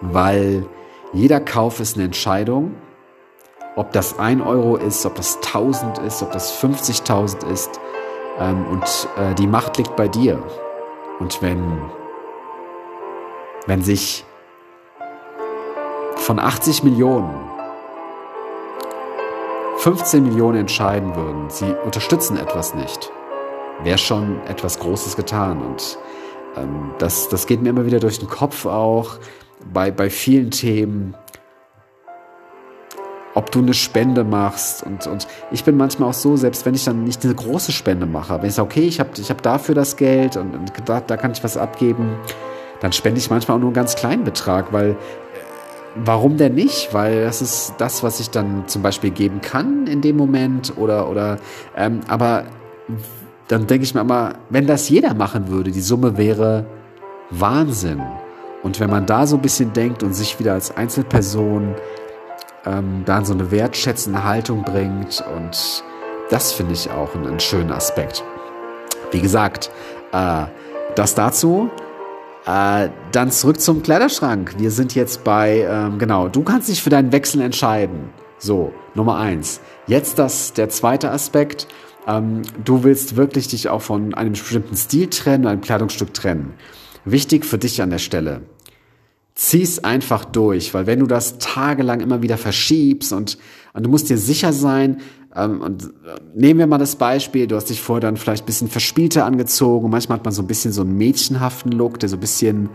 [0.00, 0.66] weil
[1.12, 2.74] jeder Kauf ist eine Entscheidung.
[3.76, 7.80] Ob das 1 Euro ist, ob das 1000 ist, ob das 50.000 ist.
[8.38, 10.42] Ähm, und äh, die Macht liegt bei dir.
[11.18, 11.80] Und wenn,
[13.66, 14.24] wenn sich
[16.16, 17.46] von 80 Millionen
[19.86, 23.12] 15 Millionen entscheiden würden, sie unterstützen etwas nicht,
[23.84, 25.62] wäre schon etwas Großes getan.
[25.62, 25.98] Und
[26.56, 29.18] ähm, das, das geht mir immer wieder durch den Kopf auch
[29.72, 31.14] bei, bei vielen Themen,
[33.34, 34.82] ob du eine Spende machst.
[34.82, 38.06] Und, und ich bin manchmal auch so, selbst wenn ich dann nicht eine große Spende
[38.06, 41.00] mache, wenn ich sage, okay, ich habe ich hab dafür das Geld und, und da,
[41.00, 42.16] da kann ich was abgeben,
[42.80, 44.94] dann spende ich manchmal auch nur einen ganz kleinen Betrag, weil äh,
[45.96, 46.94] warum denn nicht?
[46.94, 51.08] Weil das ist das, was ich dann zum Beispiel geben kann in dem Moment oder,
[51.10, 51.38] oder
[51.76, 52.44] ähm, aber
[53.48, 56.66] dann denke ich mir immer, wenn das jeder machen würde, die Summe wäre
[57.30, 58.02] Wahnsinn.
[58.62, 61.74] Und wenn man da so ein bisschen denkt und sich wieder als Einzelperson
[62.64, 65.84] ähm, dann so eine wertschätzende Haltung bringt und
[66.30, 68.24] das finde ich auch einen, einen, schönen Aspekt.
[69.12, 69.70] Wie gesagt,
[70.12, 70.46] äh,
[70.96, 71.70] das dazu.
[72.46, 74.54] Äh, dann zurück zum Kleiderschrank.
[74.58, 78.10] Wir sind jetzt bei, ähm, genau, du kannst dich für deinen Wechsel entscheiden.
[78.38, 79.60] So, Nummer eins.
[79.86, 81.68] Jetzt das, der zweite Aspekt.
[82.06, 86.54] Ähm, du willst wirklich dich auch von einem bestimmten Stil trennen, einem Kleidungsstück trennen.
[87.04, 88.42] Wichtig für dich an der Stelle.
[89.34, 93.38] Zieh's einfach durch, weil wenn du das tagelang immer wieder verschiebst und,
[93.74, 94.98] und du musst dir sicher sein,
[95.36, 95.88] ähm, und äh,
[96.34, 99.90] nehmen wir mal das Beispiel, du hast dich vorher dann vielleicht ein bisschen verspielter angezogen,
[99.90, 102.70] manchmal hat man so ein bisschen so einen mädchenhaften Look, der so ein bisschen,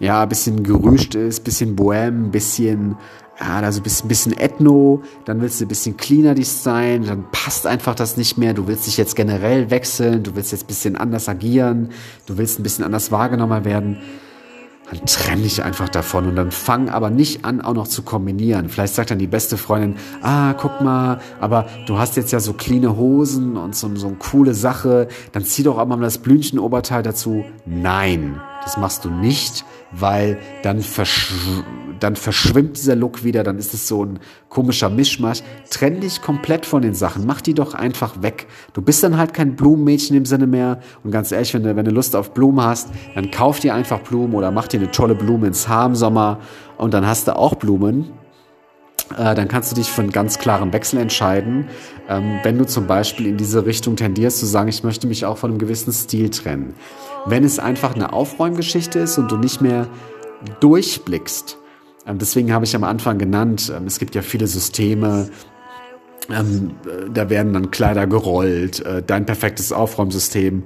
[0.00, 2.96] ja, ein bisschen gerüscht ist, ein bisschen bohem, ein bisschen
[3.40, 7.66] ja, also ein bisschen ethno, dann willst du ein bisschen cleaner dich sein, dann passt
[7.66, 10.96] einfach das nicht mehr, du willst dich jetzt generell wechseln, du willst jetzt ein bisschen
[10.96, 11.90] anders agieren,
[12.26, 13.98] du willst ein bisschen anders wahrgenommen werden,
[14.90, 18.68] dann trenn dich einfach davon und dann fang aber nicht an, auch noch zu kombinieren.
[18.68, 22.52] Vielleicht sagt dann die beste Freundin, ah, guck mal, aber du hast jetzt ja so
[22.52, 27.02] cleane Hosen und so, so eine coole Sache, dann zieh doch auch mal das Blümchenoberteil
[27.02, 27.44] dazu.
[27.64, 29.64] Nein, das machst du nicht,
[29.98, 31.62] weil dann, verschw
[32.00, 34.18] dann verschwimmt dieser Look wieder, dann ist es so ein
[34.48, 35.42] komischer Mischmasch.
[35.70, 38.46] Trenn dich komplett von den Sachen, mach die doch einfach weg.
[38.72, 41.84] Du bist dann halt kein Blumenmädchen im Sinne mehr und ganz ehrlich, wenn du, wenn
[41.84, 45.14] du Lust auf Blumen hast, dann kauf dir einfach Blumen oder mach dir eine tolle
[45.14, 46.40] Blume ins Haar im Sommer
[46.76, 48.10] und dann hast du auch Blumen
[49.10, 51.68] dann kannst du dich für einen ganz klaren Wechsel entscheiden.
[52.08, 55.38] Ähm, wenn du zum Beispiel in diese Richtung tendierst, zu sagen, ich möchte mich auch
[55.38, 56.74] von einem gewissen Stil trennen.
[57.26, 59.88] Wenn es einfach eine Aufräumgeschichte ist und du nicht mehr
[60.60, 61.58] durchblickst,
[62.06, 65.30] ähm, deswegen habe ich am Anfang genannt, ähm, es gibt ja viele Systeme,
[66.28, 66.42] äh,
[67.12, 70.64] da werden dann Kleider gerollt, äh, dein perfektes Aufräumsystem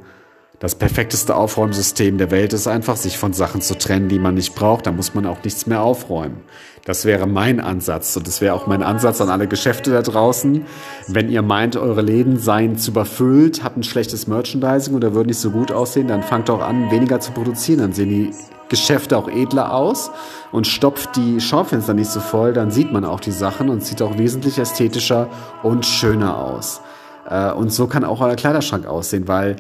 [0.60, 4.56] das perfekteste Aufräumsystem der Welt ist einfach, sich von Sachen zu trennen, die man nicht
[4.56, 4.86] braucht.
[4.86, 6.42] Da muss man auch nichts mehr aufräumen.
[6.88, 10.64] Das wäre mein Ansatz und das wäre auch mein Ansatz an alle Geschäfte da draußen.
[11.06, 15.38] Wenn ihr meint, eure Läden seien zu überfüllt, habt ein schlechtes Merchandising oder würden nicht
[15.38, 17.80] so gut aussehen, dann fangt auch an, weniger zu produzieren.
[17.80, 18.30] Dann sehen die
[18.70, 20.10] Geschäfte auch edler aus
[20.50, 24.00] und stopft die Schaufenster nicht so voll, dann sieht man auch die Sachen und sieht
[24.00, 25.28] auch wesentlich ästhetischer
[25.62, 26.80] und schöner aus.
[27.28, 29.56] Äh, und so kann auch euer Kleiderschrank aussehen, weil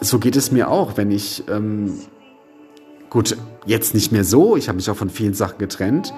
[0.00, 1.98] so geht es mir auch, wenn ich, ähm,
[3.16, 6.12] gut, jetzt nicht mehr so, ich habe mich auch von vielen Sachen getrennt,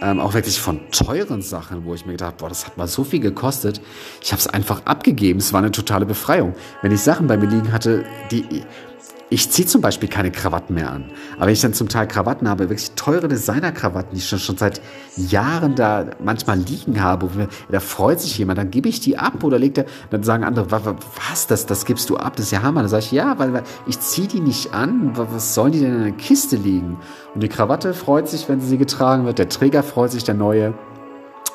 [0.00, 2.86] ähm, auch wirklich von teuren Sachen, wo ich mir gedacht habe, boah, das hat mal
[2.86, 3.80] so viel gekostet.
[4.22, 5.40] Ich habe es einfach abgegeben.
[5.40, 6.54] Es war eine totale Befreiung.
[6.80, 8.62] Wenn ich Sachen bei mir liegen hatte, die
[9.34, 11.06] ich ziehe zum Beispiel keine Krawatten mehr an.
[11.34, 14.56] Aber wenn ich dann zum Teil Krawatten habe, wirklich teure Designer-Krawatten, die ich schon, schon
[14.56, 14.80] seit
[15.16, 17.28] Jahren da manchmal liegen habe,
[17.68, 20.70] da freut sich jemand, dann gebe ich die ab oder legt er, dann sagen andere,
[20.70, 22.82] was, das, das gibst du ab, das ist ja Hammer.
[22.82, 25.96] Dann sage ich, ja, weil, weil ich ziehe die nicht an, was sollen die denn
[25.96, 26.98] in einer Kiste liegen?
[27.34, 30.74] Und die Krawatte freut sich, wenn sie getragen wird, der Träger freut sich, der neue.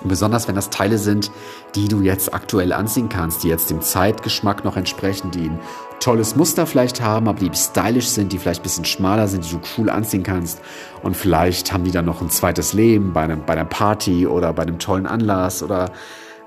[0.03, 1.31] Besonders wenn das Teile sind,
[1.75, 5.59] die du jetzt aktuell anziehen kannst, die jetzt dem Zeitgeschmack noch entsprechen, die ein
[5.99, 9.51] tolles Muster vielleicht haben, aber die stylisch sind, die vielleicht ein bisschen schmaler sind, die
[9.51, 10.61] du cool anziehen kannst.
[11.03, 14.53] Und vielleicht haben die dann noch ein zweites Leben bei, einem, bei einer Party oder
[14.53, 15.91] bei einem tollen Anlass oder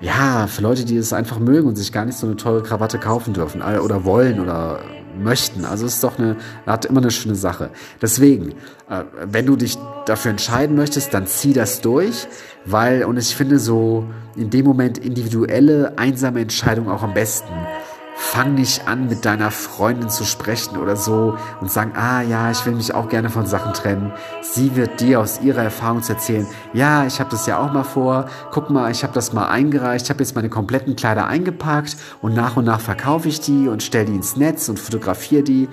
[0.01, 2.99] ja, für Leute, die es einfach mögen und sich gar nicht so eine teure Krawatte
[2.99, 4.81] kaufen dürfen oder wollen oder
[5.17, 5.65] möchten.
[5.65, 6.37] Also es ist doch eine,
[6.67, 7.71] hat immer eine schöne Sache.
[8.01, 8.51] Deswegen,
[8.91, 12.27] äh, wenn du dich dafür entscheiden möchtest, dann zieh das durch,
[12.65, 17.53] weil, und ich finde so in dem Moment individuelle, einsame Entscheidung auch am besten
[18.23, 22.65] fang nicht an, mit deiner Freundin zu sprechen oder so und sagen, ah ja, ich
[22.65, 24.13] will mich auch gerne von Sachen trennen.
[24.41, 28.27] Sie wird dir aus ihrer Erfahrung erzählen, ja, ich habe das ja auch mal vor.
[28.53, 32.33] Guck mal, ich habe das mal eingereicht, ich habe jetzt meine kompletten Kleider eingepackt und
[32.33, 35.69] nach und nach verkaufe ich die und stelle die ins Netz und fotografiere die.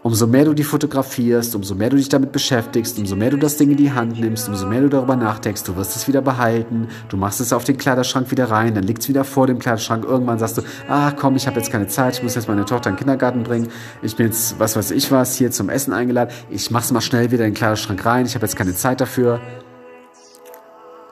[0.00, 3.56] Umso mehr du die fotografierst, umso mehr du dich damit beschäftigst, umso mehr du das
[3.56, 6.86] Ding in die Hand nimmst, umso mehr du darüber nachdenkst, du wirst es wieder behalten,
[7.08, 10.04] du machst es auf den Kleiderschrank wieder rein, dann liegt es wieder vor dem Kleiderschrank.
[10.04, 12.90] Irgendwann sagst du, ach komm, ich habe jetzt keine Zeit, ich muss jetzt meine Tochter
[12.90, 13.68] in den Kindergarten bringen,
[14.00, 17.32] ich bin jetzt, was weiß ich was, hier zum Essen eingeladen, ich mach's mal schnell
[17.32, 19.40] wieder in den Kleiderschrank rein, ich habe jetzt keine Zeit dafür.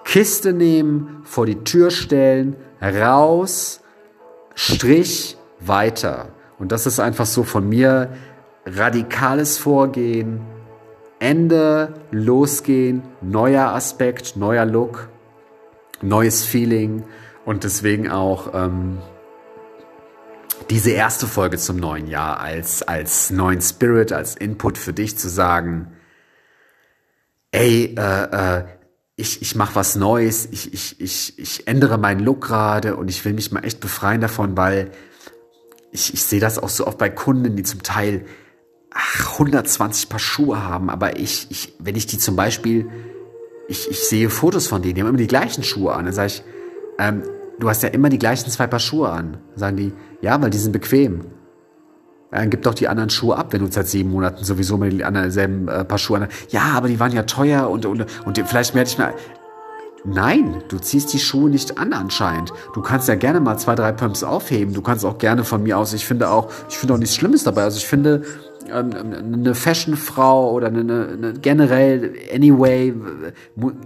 [0.04, 3.80] Kiste nehmen, vor die Tür stellen, raus,
[4.54, 6.28] Strich, weiter.
[6.58, 8.10] Und das ist einfach so von mir
[8.66, 10.40] radikales Vorgehen,
[11.18, 15.08] Ende, losgehen, neuer Aspekt, neuer Look,
[16.02, 17.04] neues Feeling
[17.44, 18.98] und deswegen auch ähm,
[20.68, 25.28] diese erste Folge zum neuen Jahr als, als neuen Spirit, als Input für dich zu
[25.28, 25.92] sagen,
[27.52, 28.64] ey, äh, äh,
[29.14, 33.24] ich, ich mache was Neues, ich, ich, ich, ich ändere meinen Look gerade und ich
[33.24, 34.90] will mich mal echt befreien davon, weil
[35.92, 38.26] ich, ich sehe das auch so oft bei Kunden, die zum Teil
[38.96, 42.88] ach, 120 Paar Schuhe haben, aber ich, ich, wenn ich die zum Beispiel,
[43.68, 46.28] ich, ich sehe Fotos von denen, die haben immer die gleichen Schuhe an, dann sage
[46.28, 46.44] ich,
[46.98, 47.22] ähm,
[47.58, 49.38] du hast ja immer die gleichen zwei Paar Schuhe an.
[49.50, 51.26] Dann sagen die, ja, weil die sind bequem.
[52.30, 55.30] Dann gib doch die anderen Schuhe ab, wenn du seit sieben Monaten sowieso die anderen
[55.30, 56.28] selben äh, Paar Schuhe an.
[56.50, 59.14] Ja, aber die waren ja teuer und, und, und vielleicht mehr ich mal.
[60.04, 62.52] Nein, du ziehst die Schuhe nicht an anscheinend.
[62.74, 64.72] Du kannst ja gerne mal zwei, drei Pumps aufheben.
[64.72, 67.42] Du kannst auch gerne von mir aus, ich finde auch, ich finde auch nichts Schlimmes
[67.42, 67.64] dabei.
[67.64, 68.22] Also ich finde,
[68.72, 72.94] eine Fashionfrau oder eine, eine, generell, anyway,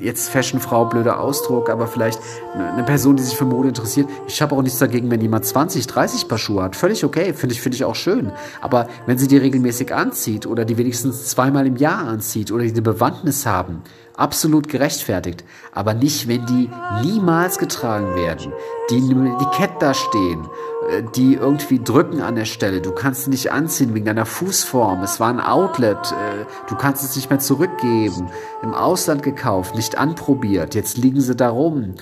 [0.00, 2.18] jetzt Fashionfrau, blöder Ausdruck, aber vielleicht
[2.54, 4.08] eine Person, die sich für Mode interessiert.
[4.26, 6.76] Ich habe auch nichts dagegen, wenn jemand 20, 30 Paar Schuhe hat.
[6.76, 8.32] Völlig okay, finde ich, finde ich auch schön.
[8.60, 12.70] Aber wenn sie die regelmäßig anzieht oder die wenigstens zweimal im Jahr anzieht oder die
[12.70, 13.82] eine Bewandtnis haben,
[14.20, 15.44] absolut gerechtfertigt.
[15.72, 16.70] Aber nicht, wenn die
[17.02, 18.52] niemals getragen werden,
[18.90, 20.46] die nur Etikett da stehen,
[20.90, 22.80] äh, die irgendwie drücken an der Stelle.
[22.80, 25.02] Du kannst sie nicht anziehen wegen deiner Fußform.
[25.02, 26.12] Es war ein Outlet.
[26.12, 28.30] Äh, du kannst es nicht mehr zurückgeben.
[28.62, 30.74] Im Ausland gekauft, nicht anprobiert.
[30.74, 31.94] Jetzt liegen sie da rum.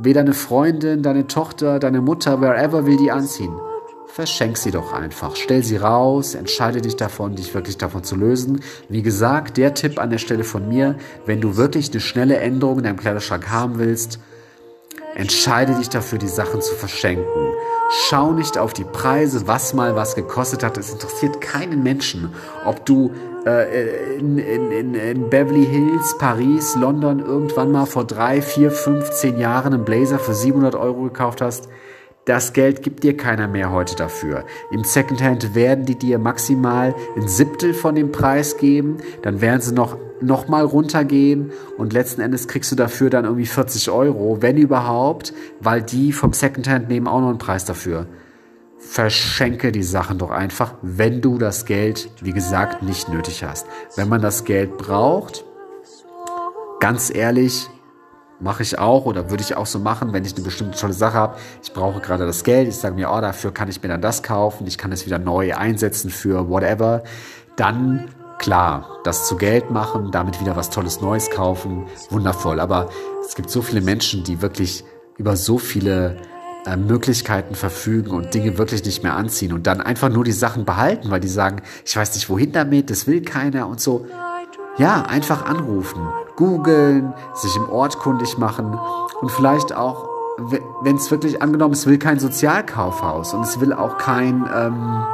[0.00, 3.54] Weder eine Freundin, deine Tochter, deine Mutter, wherever will die anziehen.
[4.12, 5.36] Verschenk sie doch einfach.
[5.36, 8.60] Stell sie raus, entscheide dich davon, dich wirklich davon zu lösen.
[8.90, 12.78] Wie gesagt, der Tipp an der Stelle von mir, wenn du wirklich eine schnelle Änderung
[12.78, 14.18] in deinem Kleiderschrank haben willst,
[15.14, 17.24] entscheide dich dafür, die Sachen zu verschenken.
[18.06, 20.76] Schau nicht auf die Preise, was mal was gekostet hat.
[20.76, 22.34] Es interessiert keinen Menschen,
[22.66, 23.12] ob du
[23.46, 29.38] äh, in, in, in, Beverly Hills, Paris, London irgendwann mal vor drei, vier, fünf, zehn
[29.38, 31.68] Jahren einen Blazer für 700 Euro gekauft hast.
[32.24, 34.44] Das Geld gibt dir keiner mehr heute dafür.
[34.70, 38.98] Im Secondhand werden die dir maximal ein Siebtel von dem Preis geben.
[39.22, 43.46] Dann werden sie noch, noch mal runtergehen und letzten Endes kriegst du dafür dann irgendwie
[43.46, 48.06] 40 Euro, wenn überhaupt, weil die vom Secondhand nehmen auch noch einen Preis dafür.
[48.78, 53.66] Verschenke die Sachen doch einfach, wenn du das Geld, wie gesagt, nicht nötig hast.
[53.96, 55.44] Wenn man das Geld braucht,
[56.78, 57.68] ganz ehrlich,
[58.42, 61.14] mache ich auch oder würde ich auch so machen, wenn ich eine bestimmte tolle Sache
[61.14, 61.36] habe.
[61.62, 62.68] Ich brauche gerade das Geld.
[62.68, 64.66] Ich sage mir, oh, dafür kann ich mir dann das kaufen.
[64.66, 67.02] Ich kann es wieder neu einsetzen für whatever.
[67.56, 71.86] Dann klar, das zu Geld machen, damit wieder was Tolles Neues kaufen.
[72.10, 72.60] Wundervoll.
[72.60, 72.90] Aber
[73.26, 74.84] es gibt so viele Menschen, die wirklich
[75.16, 76.16] über so viele
[76.66, 80.64] äh, Möglichkeiten verfügen und Dinge wirklich nicht mehr anziehen und dann einfach nur die Sachen
[80.64, 84.06] behalten, weil die sagen, ich weiß nicht wohin damit, das will keiner und so.
[84.78, 86.00] Ja, einfach anrufen,
[86.42, 88.76] googeln, sich im Ort kundig machen
[89.20, 90.08] und vielleicht auch,
[90.82, 95.04] wenn es wirklich angenommen, es will kein Sozialkaufhaus und es will auch kein, ähm,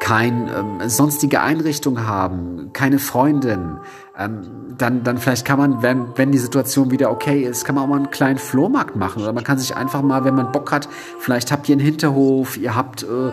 [0.00, 3.78] kein ähm, sonstige Einrichtung haben, keine Freundin,
[4.18, 4.40] ähm,
[4.76, 7.88] dann, dann vielleicht kann man, wenn, wenn die Situation wieder okay ist, kann man auch
[7.88, 10.88] mal einen kleinen Flohmarkt machen oder man kann sich einfach mal, wenn man Bock hat,
[11.20, 13.30] vielleicht habt ihr einen Hinterhof, ihr habt äh,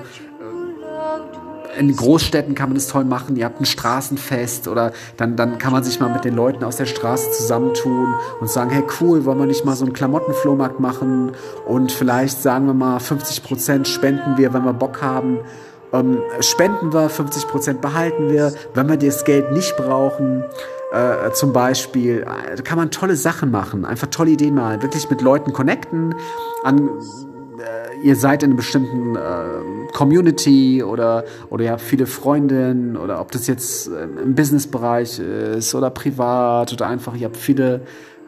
[1.77, 3.35] in Großstädten kann man das toll machen.
[3.35, 6.77] Ihr habt ein Straßenfest oder dann, dann kann man sich mal mit den Leuten aus
[6.77, 11.31] der Straße zusammentun und sagen, hey cool, wollen wir nicht mal so einen Klamottenflohmarkt machen
[11.65, 15.39] und vielleicht sagen wir mal 50 Prozent spenden wir, wenn wir Bock haben.
[15.91, 18.53] Ähm, spenden wir, 50 Prozent behalten wir.
[18.73, 20.43] Wenn wir das Geld nicht brauchen,
[20.91, 25.21] äh, zum Beispiel, äh, kann man tolle Sachen machen, einfach tolle Ideen mal, wirklich mit
[25.21, 26.15] Leuten connecten,
[26.63, 26.89] an
[28.03, 33.31] ihr seid in einer bestimmten äh, Community oder, oder ihr habt viele Freundinnen oder ob
[33.31, 37.81] das jetzt äh, im Businessbereich ist oder privat oder einfach ihr habt viele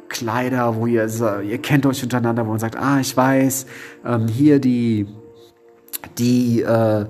[0.07, 1.07] Kleider, wo ihr,
[1.43, 3.65] ihr kennt euch untereinander, wo man sagt, ah, ich weiß,
[4.05, 5.07] ähm, hier die,
[6.17, 7.05] die, äh, äh,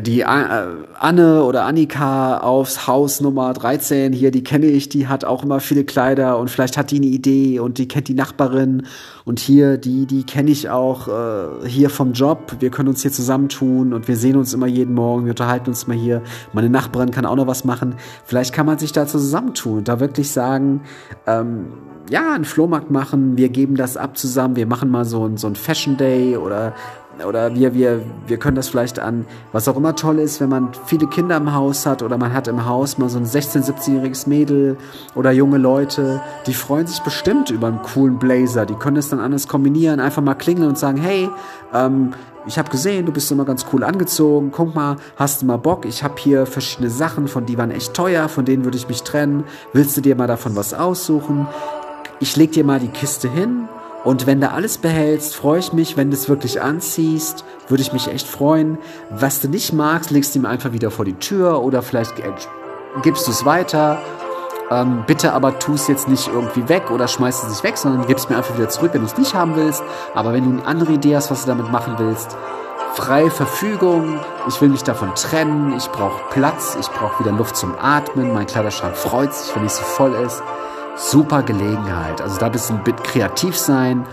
[0.00, 5.24] die äh, Anne oder Annika aufs Haus Nummer 13 hier, die kenne ich, die hat
[5.24, 8.86] auch immer viele Kleider und vielleicht hat die eine Idee und die kennt die Nachbarin
[9.24, 12.56] und hier, die, die kenne ich auch äh, hier vom Job.
[12.58, 15.84] Wir können uns hier zusammentun und wir sehen uns immer jeden Morgen, wir unterhalten uns
[15.84, 16.22] immer hier.
[16.52, 17.94] Meine Nachbarin kann auch noch was machen.
[18.24, 20.82] Vielleicht kann man sich da zusammentun und da wirklich sagen,
[21.28, 21.66] ähm,
[22.10, 25.48] ja, einen Flohmarkt machen, wir geben das ab zusammen, wir machen mal so, ein so
[25.48, 26.74] ein Fashion Day oder
[27.24, 30.70] oder wir, wir, wir können das vielleicht an, was auch immer toll ist, wenn man
[30.86, 34.28] viele Kinder im Haus hat oder man hat im Haus mal so ein 16-, 17-jähriges
[34.28, 34.76] Mädel
[35.14, 38.66] oder junge Leute, die freuen sich bestimmt über einen coolen Blazer.
[38.66, 41.28] Die können es dann anders kombinieren, einfach mal klingeln und sagen, hey,
[41.72, 42.12] ähm,
[42.46, 44.52] ich habe gesehen, du bist immer ganz cool angezogen.
[44.52, 45.84] Guck mal, hast du mal Bock?
[45.84, 49.02] Ich habe hier verschiedene Sachen, von die waren echt teuer, von denen würde ich mich
[49.02, 49.44] trennen.
[49.72, 51.48] Willst du dir mal davon was aussuchen?
[52.20, 53.68] Ich leg dir mal die Kiste hin
[54.06, 55.96] und wenn du alles behältst, freue ich mich.
[55.96, 58.78] Wenn du es wirklich anziehst, würde ich mich echt freuen.
[59.10, 62.12] Was du nicht magst, legst du ihm einfach wieder vor die Tür oder vielleicht
[63.02, 63.98] gibst du es weiter.
[64.70, 68.06] Ähm, bitte aber tu es jetzt nicht irgendwie weg oder schmeißt es nicht weg, sondern
[68.06, 69.82] gibst mir einfach wieder zurück, wenn du es nicht haben willst.
[70.14, 72.36] Aber wenn du eine andere Idee hast, was du damit machen willst,
[72.94, 74.20] freie Verfügung.
[74.46, 75.74] Ich will mich davon trennen.
[75.76, 76.76] Ich brauche Platz.
[76.78, 78.32] Ich brauche wieder Luft zum Atmen.
[78.32, 80.44] Mein Kleiderschrank freut sich, wenn es so voll ist
[80.96, 82.20] super Gelegenheit.
[82.20, 84.04] Also da bist du ein bisschen kreativ sein,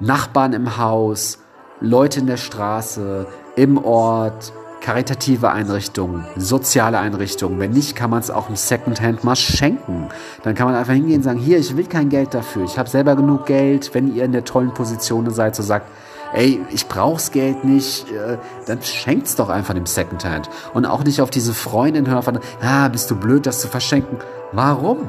[0.00, 1.38] Nachbarn im Haus,
[1.80, 7.58] Leute in der Straße, im Ort, karitative Einrichtungen, soziale Einrichtungen.
[7.60, 10.08] Wenn nicht, kann man es auch im Secondhand mal schenken.
[10.42, 12.64] Dann kann man einfach hingehen und sagen, hier, ich will kein Geld dafür.
[12.64, 13.94] Ich habe selber genug Geld.
[13.94, 15.86] Wenn ihr in der tollen Position seid, so sagt,
[16.34, 20.50] ey, ich brauch's Geld nicht, äh, dann schenkt's doch einfach dem Secondhand.
[20.74, 24.18] Und auch nicht auf diese Freundin hören, ah, bist du blöd, das zu verschenken.
[24.50, 25.08] Warum?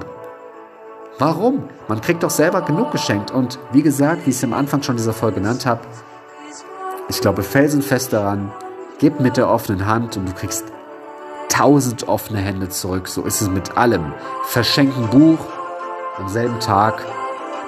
[1.20, 1.70] Warum?
[1.88, 3.32] Man kriegt doch selber genug geschenkt.
[3.32, 5.82] Und wie gesagt, wie ich es am Anfang schon dieser Folge genannt habe,
[7.08, 8.52] ich glaube felsenfest daran,
[8.98, 10.66] gib mit der offenen Hand und du kriegst
[11.50, 13.08] tausend offene Hände zurück.
[13.08, 14.14] So ist es mit allem.
[14.46, 15.38] Verschenk ein Buch
[16.18, 17.04] am selben Tag.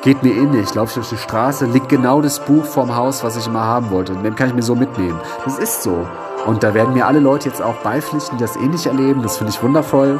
[0.01, 0.73] Geht mir ähnlich.
[0.73, 3.91] Laufe ich durch die Straße, liegt genau das Buch vorm Haus, was ich immer haben
[3.91, 4.13] wollte.
[4.13, 5.19] Und den kann ich mir so mitnehmen.
[5.43, 6.07] Das ist so.
[6.45, 9.21] Und da werden mir alle Leute jetzt auch beipflichten, die das ähnlich erleben.
[9.21, 10.19] Das finde ich wundervoll.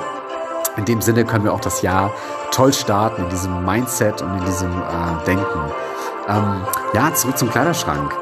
[0.77, 2.11] In dem Sinne können wir auch das Jahr
[2.51, 5.59] toll starten, in diesem Mindset und in diesem äh, Denken.
[6.27, 6.61] Ähm,
[6.93, 8.13] ja, zurück zum Kleiderschrank.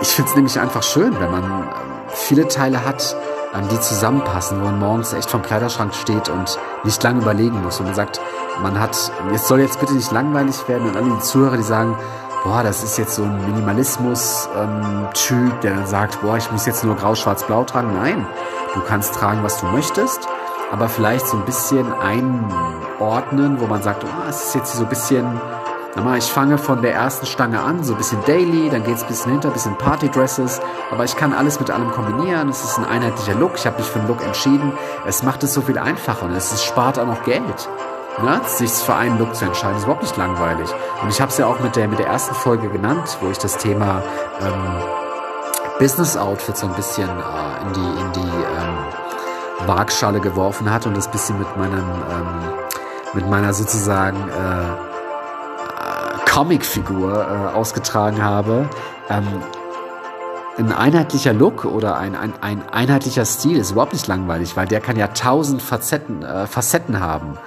[0.00, 1.68] ich finde es nämlich einfach schön, wenn man ähm,
[2.08, 3.16] viele Teile hat,
[3.54, 7.80] ähm, die zusammenpassen, wo man morgens echt vom Kleiderschrank steht und nicht lange überlegen muss.
[7.80, 8.20] Und man sagt,
[8.62, 8.96] man hat,
[9.32, 11.96] es soll jetzt bitte nicht langweilig werden und alle die Zuhörer, die sagen,
[12.44, 16.84] boah, das ist jetzt so ein Minimalismus-Typ, ähm, der dann sagt, boah, ich muss jetzt
[16.84, 17.94] nur grau, schwarz, blau tragen.
[17.94, 18.26] Nein,
[18.74, 20.28] du kannst tragen, was du möchtest,
[20.72, 24.88] aber vielleicht so ein bisschen einordnen, wo man sagt, oh, es ist jetzt so ein
[24.88, 25.40] bisschen
[26.16, 29.08] ich fange von der ersten Stange an, so ein bisschen Daily, dann geht es ein
[29.08, 30.58] bisschen hinter, ein bisschen Partydresses,
[30.90, 32.48] aber ich kann alles mit allem kombinieren.
[32.48, 33.56] Es ist ein einheitlicher Look.
[33.56, 34.72] Ich habe mich für einen Look entschieden.
[35.06, 37.68] Es macht es so viel einfacher und es spart auch noch Geld.
[38.22, 38.40] Ne?
[38.46, 40.70] Sich für einen Look zu entscheiden, ist überhaupt nicht langweilig.
[41.02, 43.36] Und ich habe es ja auch mit der, mit der ersten Folge genannt, wo ich
[43.36, 44.02] das Thema
[44.40, 44.82] ähm,
[45.78, 48.71] Business Outfit so ein bisschen äh, in die, in die ähm,
[49.66, 52.52] Waagschale geworfen hat und das bisschen mit meinem, ähm,
[53.14, 54.92] mit meiner sozusagen äh,
[56.28, 58.68] Comicfigur äh, ausgetragen habe.
[59.10, 59.26] Ähm,
[60.58, 64.80] ein einheitlicher Look oder ein, ein, ein einheitlicher Stil ist überhaupt nicht langweilig, weil der
[64.80, 67.38] kann ja tausend Facetten, äh, Facetten haben.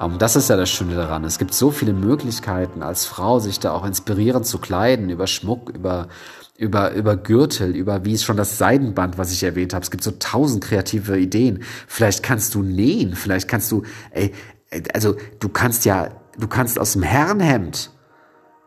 [0.00, 1.24] Ähm, das ist ja das Schöne daran.
[1.24, 5.70] Es gibt so viele Möglichkeiten als Frau, sich da auch inspirierend zu kleiden, über Schmuck,
[5.70, 6.08] über,
[6.56, 9.82] über, über Gürtel, über wie es schon das Seidenband, was ich erwähnt habe.
[9.82, 11.62] Es gibt so tausend kreative Ideen.
[11.86, 14.32] Vielleicht kannst du nähen, vielleicht kannst du, ey,
[14.92, 17.90] also du kannst ja, du kannst aus dem Herrenhemd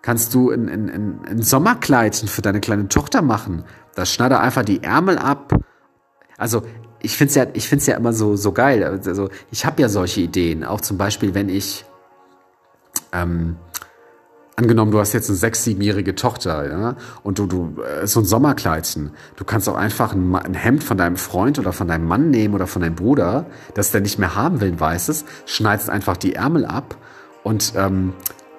[0.07, 3.65] kannst du ein, ein, ein Sommerkleidchen für deine kleine Tochter machen.
[3.93, 5.53] Da schneide einfach die Ärmel ab.
[6.37, 6.63] Also
[7.01, 8.85] ich finde es ja, ich find's ja immer so, so geil.
[8.85, 10.63] Also ich habe ja solche Ideen.
[10.63, 11.83] Auch zum Beispiel, wenn ich,
[13.11, 13.57] ähm,
[14.57, 18.25] angenommen, du hast jetzt eine sechs-, siebenjährige Tochter, ja, und du, du, äh, so ein
[18.25, 19.11] Sommerkleidchen.
[19.35, 22.55] Du kannst auch einfach ein, ein, Hemd von deinem Freund oder von deinem Mann nehmen
[22.55, 23.45] oder von deinem Bruder,
[23.75, 26.97] das der nicht mehr haben will, ein weißes, schneidest einfach die Ärmel ab
[27.43, 28.13] und ähm,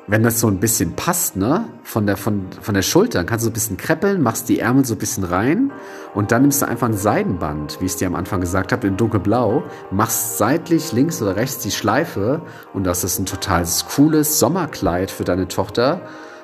[0.08, 3.44] wenn das so ein bisschen passt, ne, von der, von, von der Schulter, dann kannst
[3.44, 5.70] du ein bisschen kreppeln, machst die Ärmel so ein bisschen rein
[6.14, 8.86] und dann nimmst du einfach ein Seidenband, wie ich es dir am Anfang gesagt habe,
[8.86, 12.40] in dunkelblau, machst seitlich links oder rechts die Schleife
[12.72, 16.00] und das ist ein total cooles Sommerkleid für deine Tochter,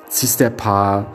[0.09, 1.07] ziehst ein paar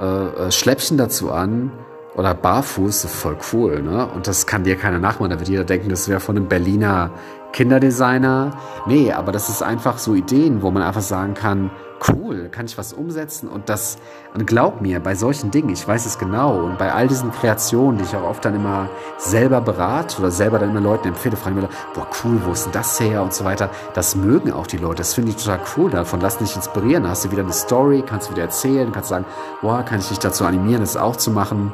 [0.00, 1.70] äh, äh Schläppchen dazu an
[2.14, 4.06] oder barfuß, voll cool, ne?
[4.06, 7.10] Und das kann dir keiner nachmachen, da wird jeder denken, das wäre von einem Berliner
[7.52, 8.52] Kinderdesigner.
[8.86, 11.70] Nee, aber das ist einfach so Ideen, wo man einfach sagen kann,
[12.08, 13.48] cool, kann ich was umsetzen?
[13.48, 13.98] Und das,
[14.34, 17.98] und glaub mir, bei solchen Dingen, ich weiß es genau und bei all diesen Kreationen,
[17.98, 18.88] die ich auch oft dann immer
[19.18, 22.72] selber berate oder selber dann immer Leuten empfehle, fragen mir, boah, cool, wo ist denn
[22.72, 25.90] das her und so weiter, das mögen auch die Leute, das finde ich total cool,
[25.90, 29.10] davon lass dich inspirieren, da hast du wieder eine Story, kannst du wieder erzählen, kannst
[29.10, 29.24] sagen,
[29.60, 31.72] boah, kann ich dich dazu animieren, das auch zu machen,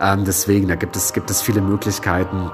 [0.00, 2.50] ähm, deswegen, da gibt es, gibt es viele Möglichkeiten,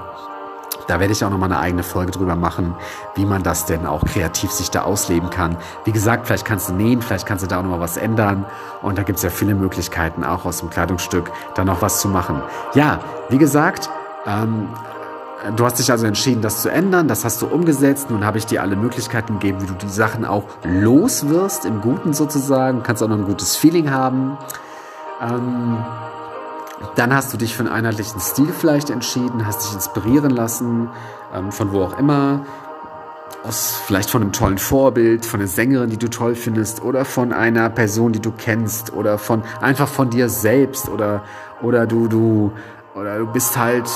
[0.87, 2.75] da werde ich auch nochmal eine eigene Folge drüber machen,
[3.15, 5.57] wie man das denn auch kreativ sich da ausleben kann.
[5.83, 8.45] Wie gesagt, vielleicht kannst du nähen, vielleicht kannst du da auch nochmal was ändern.
[8.81, 12.07] Und da gibt es ja viele Möglichkeiten, auch aus dem Kleidungsstück da noch was zu
[12.07, 12.41] machen.
[12.73, 13.89] Ja, wie gesagt,
[14.25, 14.69] ähm,
[15.55, 17.07] du hast dich also entschieden, das zu ändern.
[17.07, 18.09] Das hast du umgesetzt.
[18.09, 21.81] Nun habe ich dir alle Möglichkeiten gegeben, wie du die Sachen auch los wirst, im
[21.81, 22.83] Guten sozusagen.
[22.83, 24.37] Kannst auch noch ein gutes Feeling haben.
[25.21, 25.77] Ähm,
[26.95, 30.89] dann hast du dich für einen einheitlichen Stil vielleicht entschieden, hast dich inspirieren lassen,
[31.33, 32.45] ähm, von wo auch immer.
[33.43, 37.31] Aus, vielleicht von einem tollen Vorbild, von einer Sängerin, die du toll findest, oder von
[37.31, 41.23] einer Person, die du kennst, oder von einfach von dir selbst, oder,
[41.61, 42.51] oder du, du,
[42.95, 43.89] oder du bist halt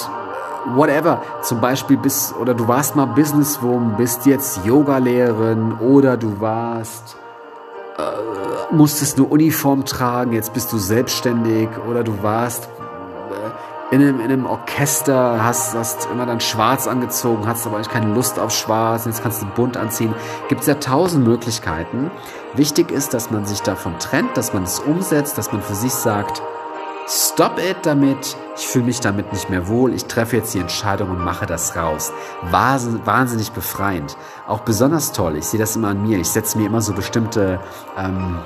[0.76, 1.22] whatever.
[1.42, 7.18] Zum Beispiel bist, oder du warst mal Businesswoman, bist jetzt Yogalehrerin, oder du warst
[7.98, 12.70] äh, musstest eine Uniform tragen, jetzt bist du selbstständig oder du warst
[13.92, 18.14] in einem, in einem Orchester, hast, hast immer dann schwarz angezogen, hast aber eigentlich keine
[18.14, 20.14] Lust auf schwarz, jetzt kannst du bunt anziehen.
[20.48, 22.12] Gibt es ja tausend Möglichkeiten.
[22.54, 25.94] Wichtig ist, dass man sich davon trennt, dass man es umsetzt, dass man für sich
[25.94, 26.42] sagt,
[27.12, 28.38] Stop it damit.
[28.56, 29.96] Ich fühle mich damit nicht mehr wohl.
[29.96, 32.14] Ich treffe jetzt die Entscheidung und mache das raus.
[32.52, 34.16] Wahnsinnig befreiend.
[34.46, 35.36] Auch besonders toll.
[35.38, 36.20] Ich sehe das immer an mir.
[36.20, 37.60] Ich setze mir immer so bestimmte
[37.98, 38.38] ähm,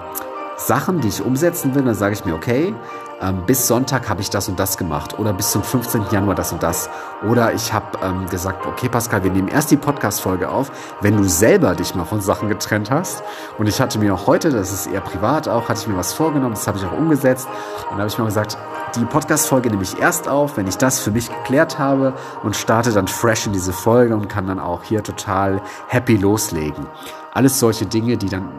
[0.66, 1.84] Sachen, die ich umsetzen will.
[1.84, 2.74] Dann sage ich mir, okay,
[3.22, 6.06] ähm, bis Sonntag habe ich das und das gemacht oder bis zum 15.
[6.12, 6.90] Januar das und das.
[7.28, 11.24] Oder ich habe ähm, gesagt, okay Pascal, wir nehmen erst die Podcast-Folge auf, wenn du
[11.24, 13.24] selber dich mal von Sachen getrennt hast.
[13.58, 16.14] Und ich hatte mir auch heute, das ist eher privat auch, hatte ich mir was
[16.14, 17.48] vorgenommen, das habe ich auch umgesetzt.
[17.90, 18.58] Und da habe ich mir gesagt,
[18.96, 22.92] die Podcast-Folge nehme ich erst auf, wenn ich das für mich geklärt habe und starte
[22.92, 26.86] dann fresh in diese Folge und kann dann auch hier total happy loslegen.
[27.34, 28.50] Alles solche Dinge, die dann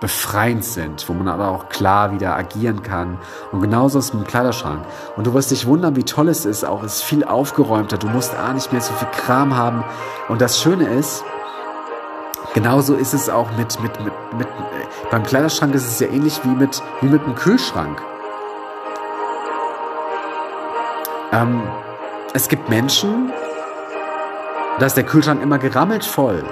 [0.00, 3.18] befreiend sind, wo man aber auch klar wieder agieren kann.
[3.52, 4.84] Und genauso ist es mit dem Kleiderschrank.
[5.16, 6.64] Und du wirst dich wundern, wie toll es ist.
[6.64, 7.96] Auch es ist viel aufgeräumter.
[7.96, 9.84] Du musst A nicht mehr so viel Kram haben.
[10.28, 11.24] Und das Schöne ist,
[12.54, 14.48] genauso ist es auch mit, mit, mit, mit
[15.10, 18.02] beim Kleiderschrank ist es ja ähnlich wie mit, wie mit einem Kühlschrank.
[21.32, 21.62] Ähm,
[22.34, 23.32] es gibt Menschen,
[24.78, 26.44] da ist der Kühlschrank immer gerammelt voll.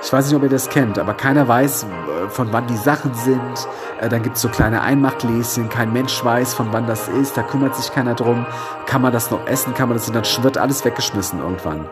[0.00, 3.14] Ich weiß nicht, ob ihr das kennt, aber keiner weiß, äh, von wann die Sachen
[3.14, 3.68] sind.
[4.00, 7.42] Äh, dann gibt es so kleine Einmachgläschen, kein Mensch weiß, von wann das ist, da
[7.42, 8.46] kümmert sich keiner drum.
[8.86, 11.88] Kann man das noch essen, kann man das und dann wird alles weggeschmissen irgendwann.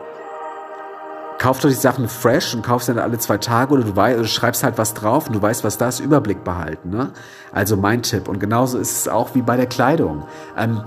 [1.39, 4.29] Kauft doch die Sachen fresh und kaufst dann alle zwei Tage oder du, weißt, oder
[4.29, 6.91] schreibst halt was drauf und du weißt, was da ist, Überblick behalten.
[6.91, 7.11] Ne?
[7.53, 8.29] Also mein Tipp.
[8.29, 10.27] Und genauso ist es auch wie bei der Kleidung.
[10.57, 10.83] Ähm,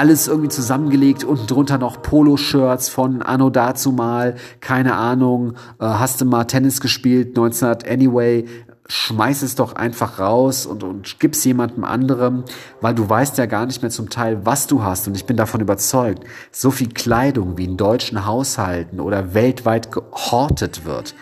[0.00, 6.22] alles irgendwie zusammengelegt, unten drunter noch Poloshirts von Anno dazu mal, keine Ahnung, äh, hast
[6.22, 8.46] du mal Tennis gespielt, 1900 anyway,
[8.88, 12.44] schmeiß es doch einfach raus und, und gib's jemandem anderem,
[12.80, 15.06] weil du weißt ja gar nicht mehr zum Teil, was du hast.
[15.06, 20.86] Und ich bin davon überzeugt, so viel Kleidung wie in deutschen Haushalten oder weltweit gehortet
[20.86, 21.14] wird,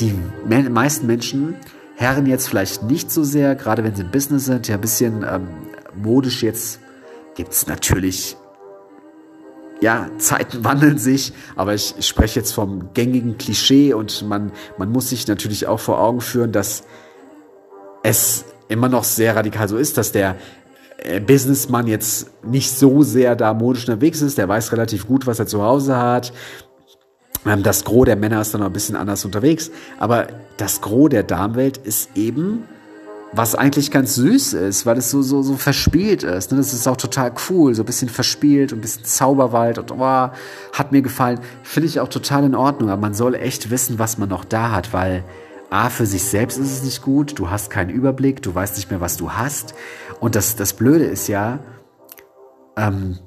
[0.00, 0.14] die
[0.70, 1.54] meisten Menschen
[1.96, 5.22] herren jetzt vielleicht nicht so sehr, gerade wenn sie im Business sind, ja ein bisschen
[5.22, 5.48] ähm,
[5.94, 6.80] modisch jetzt
[7.36, 8.36] gibt es natürlich,
[9.80, 14.90] ja, Zeiten wandeln sich, aber ich, ich spreche jetzt vom gängigen Klischee und man, man
[14.90, 16.84] muss sich natürlich auch vor Augen führen, dass
[18.02, 20.36] es immer noch sehr radikal so ist, dass der
[20.96, 25.38] äh, Businessman jetzt nicht so sehr da modisch unterwegs ist, der weiß relativ gut, was
[25.38, 26.32] er zu Hause hat.
[27.44, 31.10] Ähm, das Gros der Männer ist dann noch ein bisschen anders unterwegs, aber das Gros
[31.10, 32.64] der Damenwelt ist eben
[33.36, 36.50] was eigentlich ganz süß ist, weil es so, so, so verspielt ist.
[36.50, 36.58] Ne?
[36.58, 40.30] Das ist auch total cool, so ein bisschen verspielt und ein bisschen Zauberwald und oh,
[40.72, 41.40] hat mir gefallen.
[41.62, 44.70] Finde ich auch total in Ordnung, aber man soll echt wissen, was man noch da
[44.70, 45.24] hat, weil
[45.70, 48.90] A, für sich selbst ist es nicht gut, du hast keinen Überblick, du weißt nicht
[48.90, 49.74] mehr, was du hast.
[50.20, 51.58] Und das, das Blöde ist ja,
[52.76, 53.18] ähm,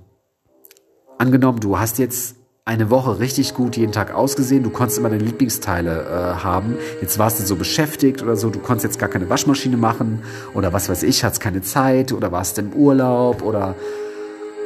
[1.17, 4.63] angenommen, du hast jetzt eine Woche richtig gut jeden Tag ausgesehen.
[4.63, 6.77] Du konntest immer deine Lieblingsteile äh, haben.
[7.01, 8.49] Jetzt warst du so beschäftigt oder so.
[8.49, 10.21] Du konntest jetzt gar keine Waschmaschine machen
[10.53, 13.75] oder was weiß ich, hattest keine Zeit oder warst im Urlaub oder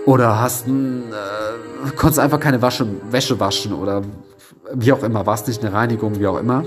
[0.06, 4.02] oder hast ein, äh, konntest einfach keine Wasche, Wäsche waschen oder
[4.74, 5.26] wie auch immer.
[5.26, 6.66] Warst nicht eine Reinigung, wie auch immer.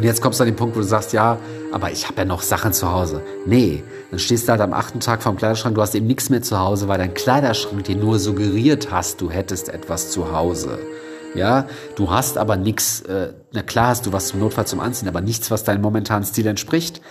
[0.00, 1.36] Und jetzt kommst du an den Punkt, wo du sagst, ja,
[1.72, 3.20] aber ich habe ja noch Sachen zu Hause.
[3.44, 6.40] Nee, dann stehst du halt am achten Tag vorm Kleiderschrank, du hast eben nichts mehr
[6.40, 10.78] zu Hause, weil dein Kleiderschrank dir nur suggeriert hast, du hättest etwas zu Hause.
[11.34, 15.06] Ja, du hast aber nichts, äh, na klar hast du was zum Notfall zum Anziehen,
[15.06, 17.02] aber nichts, was deinem momentanen Stil entspricht.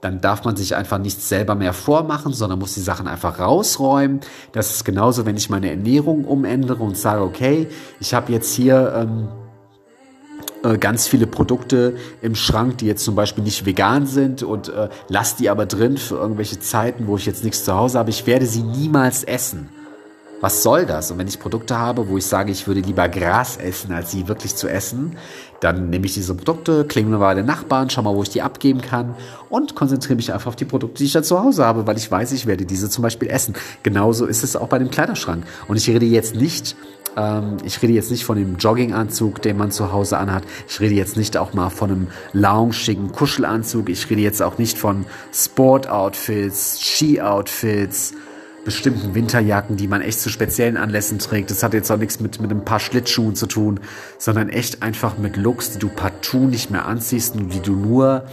[0.00, 4.20] Dann darf man sich einfach nichts selber mehr vormachen, sondern muss die Sachen einfach rausräumen.
[4.52, 7.68] Das ist genauso, wenn ich meine Ernährung umändere und sage, okay,
[8.00, 9.28] ich habe jetzt hier ähm,
[10.64, 14.88] äh, ganz viele Produkte im Schrank, die jetzt zum Beispiel nicht vegan sind und äh,
[15.08, 18.10] lass die aber drin für irgendwelche Zeiten, wo ich jetzt nichts zu Hause habe.
[18.10, 19.68] Ich werde sie niemals essen.
[20.40, 21.10] Was soll das?
[21.10, 24.28] Und wenn ich Produkte habe, wo ich sage, ich würde lieber Gras essen, als sie
[24.28, 25.16] wirklich zu essen,
[25.60, 28.42] dann nehme ich diese Produkte, klinge mal bei den Nachbarn, schau mal, wo ich die
[28.42, 29.16] abgeben kann
[29.48, 32.08] und konzentriere mich einfach auf die Produkte, die ich da zu Hause habe, weil ich
[32.08, 33.54] weiß, ich werde diese zum Beispiel essen.
[33.82, 35.44] Genauso ist es auch bei dem Kleiderschrank.
[35.66, 36.76] Und ich rede jetzt nicht
[37.64, 40.44] ich rede jetzt nicht von dem Jogginganzug, den man zu Hause anhat.
[40.68, 43.88] Ich rede jetzt nicht auch mal von einem loungigen Kuschelanzug.
[43.88, 48.14] Ich rede jetzt auch nicht von Sportoutfits, Ski-Outfits,
[48.64, 51.50] bestimmten Winterjacken, die man echt zu speziellen Anlässen trägt.
[51.50, 53.80] Das hat jetzt auch nichts mit, mit ein paar Schlittschuhen zu tun,
[54.18, 58.26] sondern echt einfach mit Looks, die du partout nicht mehr anziehst und die du nur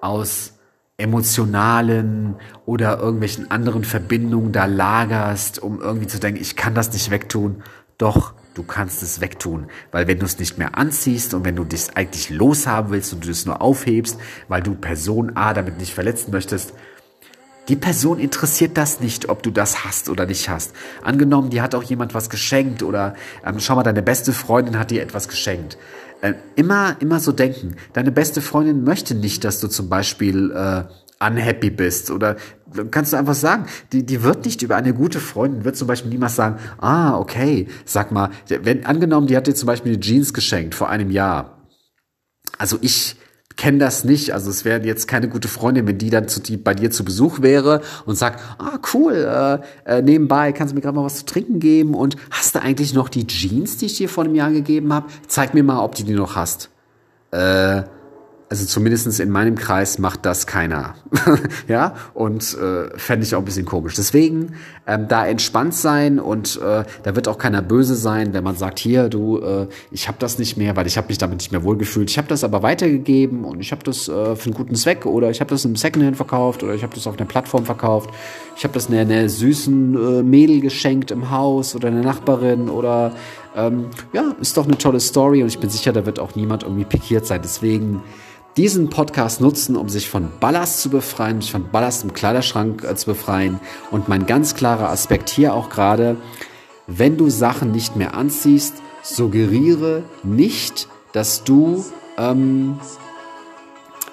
[0.00, 0.54] aus
[0.96, 7.10] emotionalen oder irgendwelchen anderen Verbindungen da lagerst, um irgendwie zu denken, ich kann das nicht
[7.10, 7.62] wegtun,
[7.98, 11.64] doch, du kannst es wegtun, weil wenn du es nicht mehr anziehst und wenn du
[11.64, 14.18] dich eigentlich loshaben willst und du es nur aufhebst,
[14.48, 16.74] weil du Person A damit nicht verletzen möchtest,
[17.68, 20.74] die Person interessiert das nicht, ob du das hast oder nicht hast.
[21.02, 23.14] Angenommen, die hat auch jemand was geschenkt oder
[23.44, 25.78] ähm, schau mal, deine beste Freundin hat dir etwas geschenkt.
[26.20, 27.76] Äh, immer, immer so denken.
[27.94, 30.84] Deine beste Freundin möchte nicht, dass du zum Beispiel äh,
[31.20, 32.36] unhappy bist oder
[32.90, 36.10] kannst du einfach sagen, die, die wird nicht über eine gute Freundin, wird zum Beispiel
[36.10, 40.34] niemals sagen, ah, okay, sag mal, wenn angenommen, die hat dir zum Beispiel eine Jeans
[40.34, 41.58] geschenkt vor einem Jahr.
[42.58, 43.16] Also ich
[43.56, 46.56] kenne das nicht, also es wäre jetzt keine gute Freundin, wenn die dann zu, die
[46.56, 49.14] bei dir zu Besuch wäre und sagt, ah, cool,
[49.86, 52.62] äh, äh, nebenbei kannst du mir gerade mal was zu trinken geben und hast du
[52.62, 55.06] eigentlich noch die Jeans, die ich dir vor einem Jahr gegeben habe?
[55.28, 56.70] Zeig mir mal, ob du die noch hast.
[57.30, 57.84] Äh,
[58.48, 60.94] also zumindestens in meinem Kreis macht das keiner.
[61.68, 63.94] ja, und äh, fände ich auch ein bisschen komisch.
[63.94, 64.54] Deswegen
[64.86, 68.78] ähm, da entspannt sein und äh, da wird auch keiner böse sein, wenn man sagt,
[68.78, 71.64] hier, du, äh, ich habe das nicht mehr, weil ich habe mich damit nicht mehr
[71.64, 72.10] wohlgefühlt.
[72.10, 75.30] Ich habe das aber weitergegeben und ich habe das äh, für einen guten Zweck oder
[75.30, 78.10] ich habe das im Secondhand verkauft oder ich habe das auf einer Plattform verkauft.
[78.56, 83.12] Ich habe das einer, einer süßen äh, Mädel geschenkt im Haus oder einer Nachbarin oder
[83.54, 86.62] ähm, ja, ist doch eine tolle Story und ich bin sicher, da wird auch niemand
[86.62, 87.40] irgendwie pikiert sein.
[87.42, 88.02] Deswegen
[88.56, 92.94] diesen Podcast nutzen, um sich von Ballast zu befreien, sich von Ballast im Kleiderschrank äh,
[92.94, 93.60] zu befreien.
[93.90, 96.16] Und mein ganz klarer Aspekt hier auch gerade,
[96.86, 101.84] wenn du Sachen nicht mehr anziehst, suggeriere nicht, dass du
[102.16, 102.78] ähm,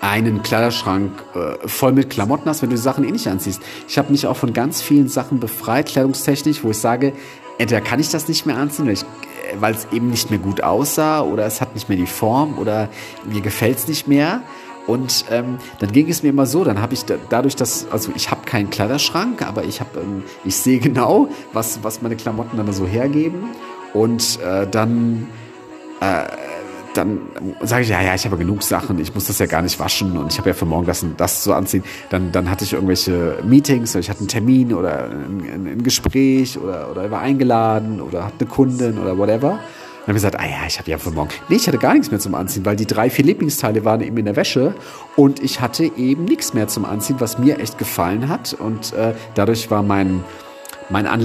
[0.01, 3.61] einen Kleiderschrank äh, voll mit Klamotten hast, wenn du die Sachen eh nicht anziehst.
[3.87, 7.13] Ich habe mich auch von ganz vielen Sachen befreit, kleidungstechnisch, wo ich sage,
[7.59, 8.87] entweder kann ich das nicht mehr anziehen,
[9.59, 12.89] weil es eben nicht mehr gut aussah oder es hat nicht mehr die Form oder
[13.25, 14.41] mir gefällt es nicht mehr.
[14.87, 18.11] Und ähm, dann ging es mir immer so, dann habe ich da, dadurch, dass, also
[18.15, 22.57] ich habe keinen Kleiderschrank, aber ich habe, ähm, ich sehe genau, was, was meine Klamotten
[22.57, 23.49] dann so hergeben.
[23.93, 25.27] Und äh, dann
[25.99, 26.23] äh,
[26.93, 27.19] dann
[27.61, 30.17] sage ich, ja, ja, ich habe genug Sachen, ich muss das ja gar nicht waschen
[30.17, 31.83] und ich habe ja für morgen das, das so anziehen.
[32.09, 36.57] Dann, dann hatte ich irgendwelche Meetings, oder ich hatte einen Termin oder ein, ein Gespräch
[36.57, 39.59] oder, oder war eingeladen oder hatte eine Kundin oder whatever.
[40.01, 41.29] Und dann habe ich gesagt, ah ja, ich habe ja für morgen.
[41.47, 44.17] Nee, ich hatte gar nichts mehr zum Anziehen, weil die drei, vier Lieblingsteile waren eben
[44.17, 44.73] in der Wäsche
[45.15, 48.53] und ich hatte eben nichts mehr zum Anziehen, was mir echt gefallen hat.
[48.53, 50.23] Und äh, dadurch war mein,
[50.89, 51.19] mein Anlass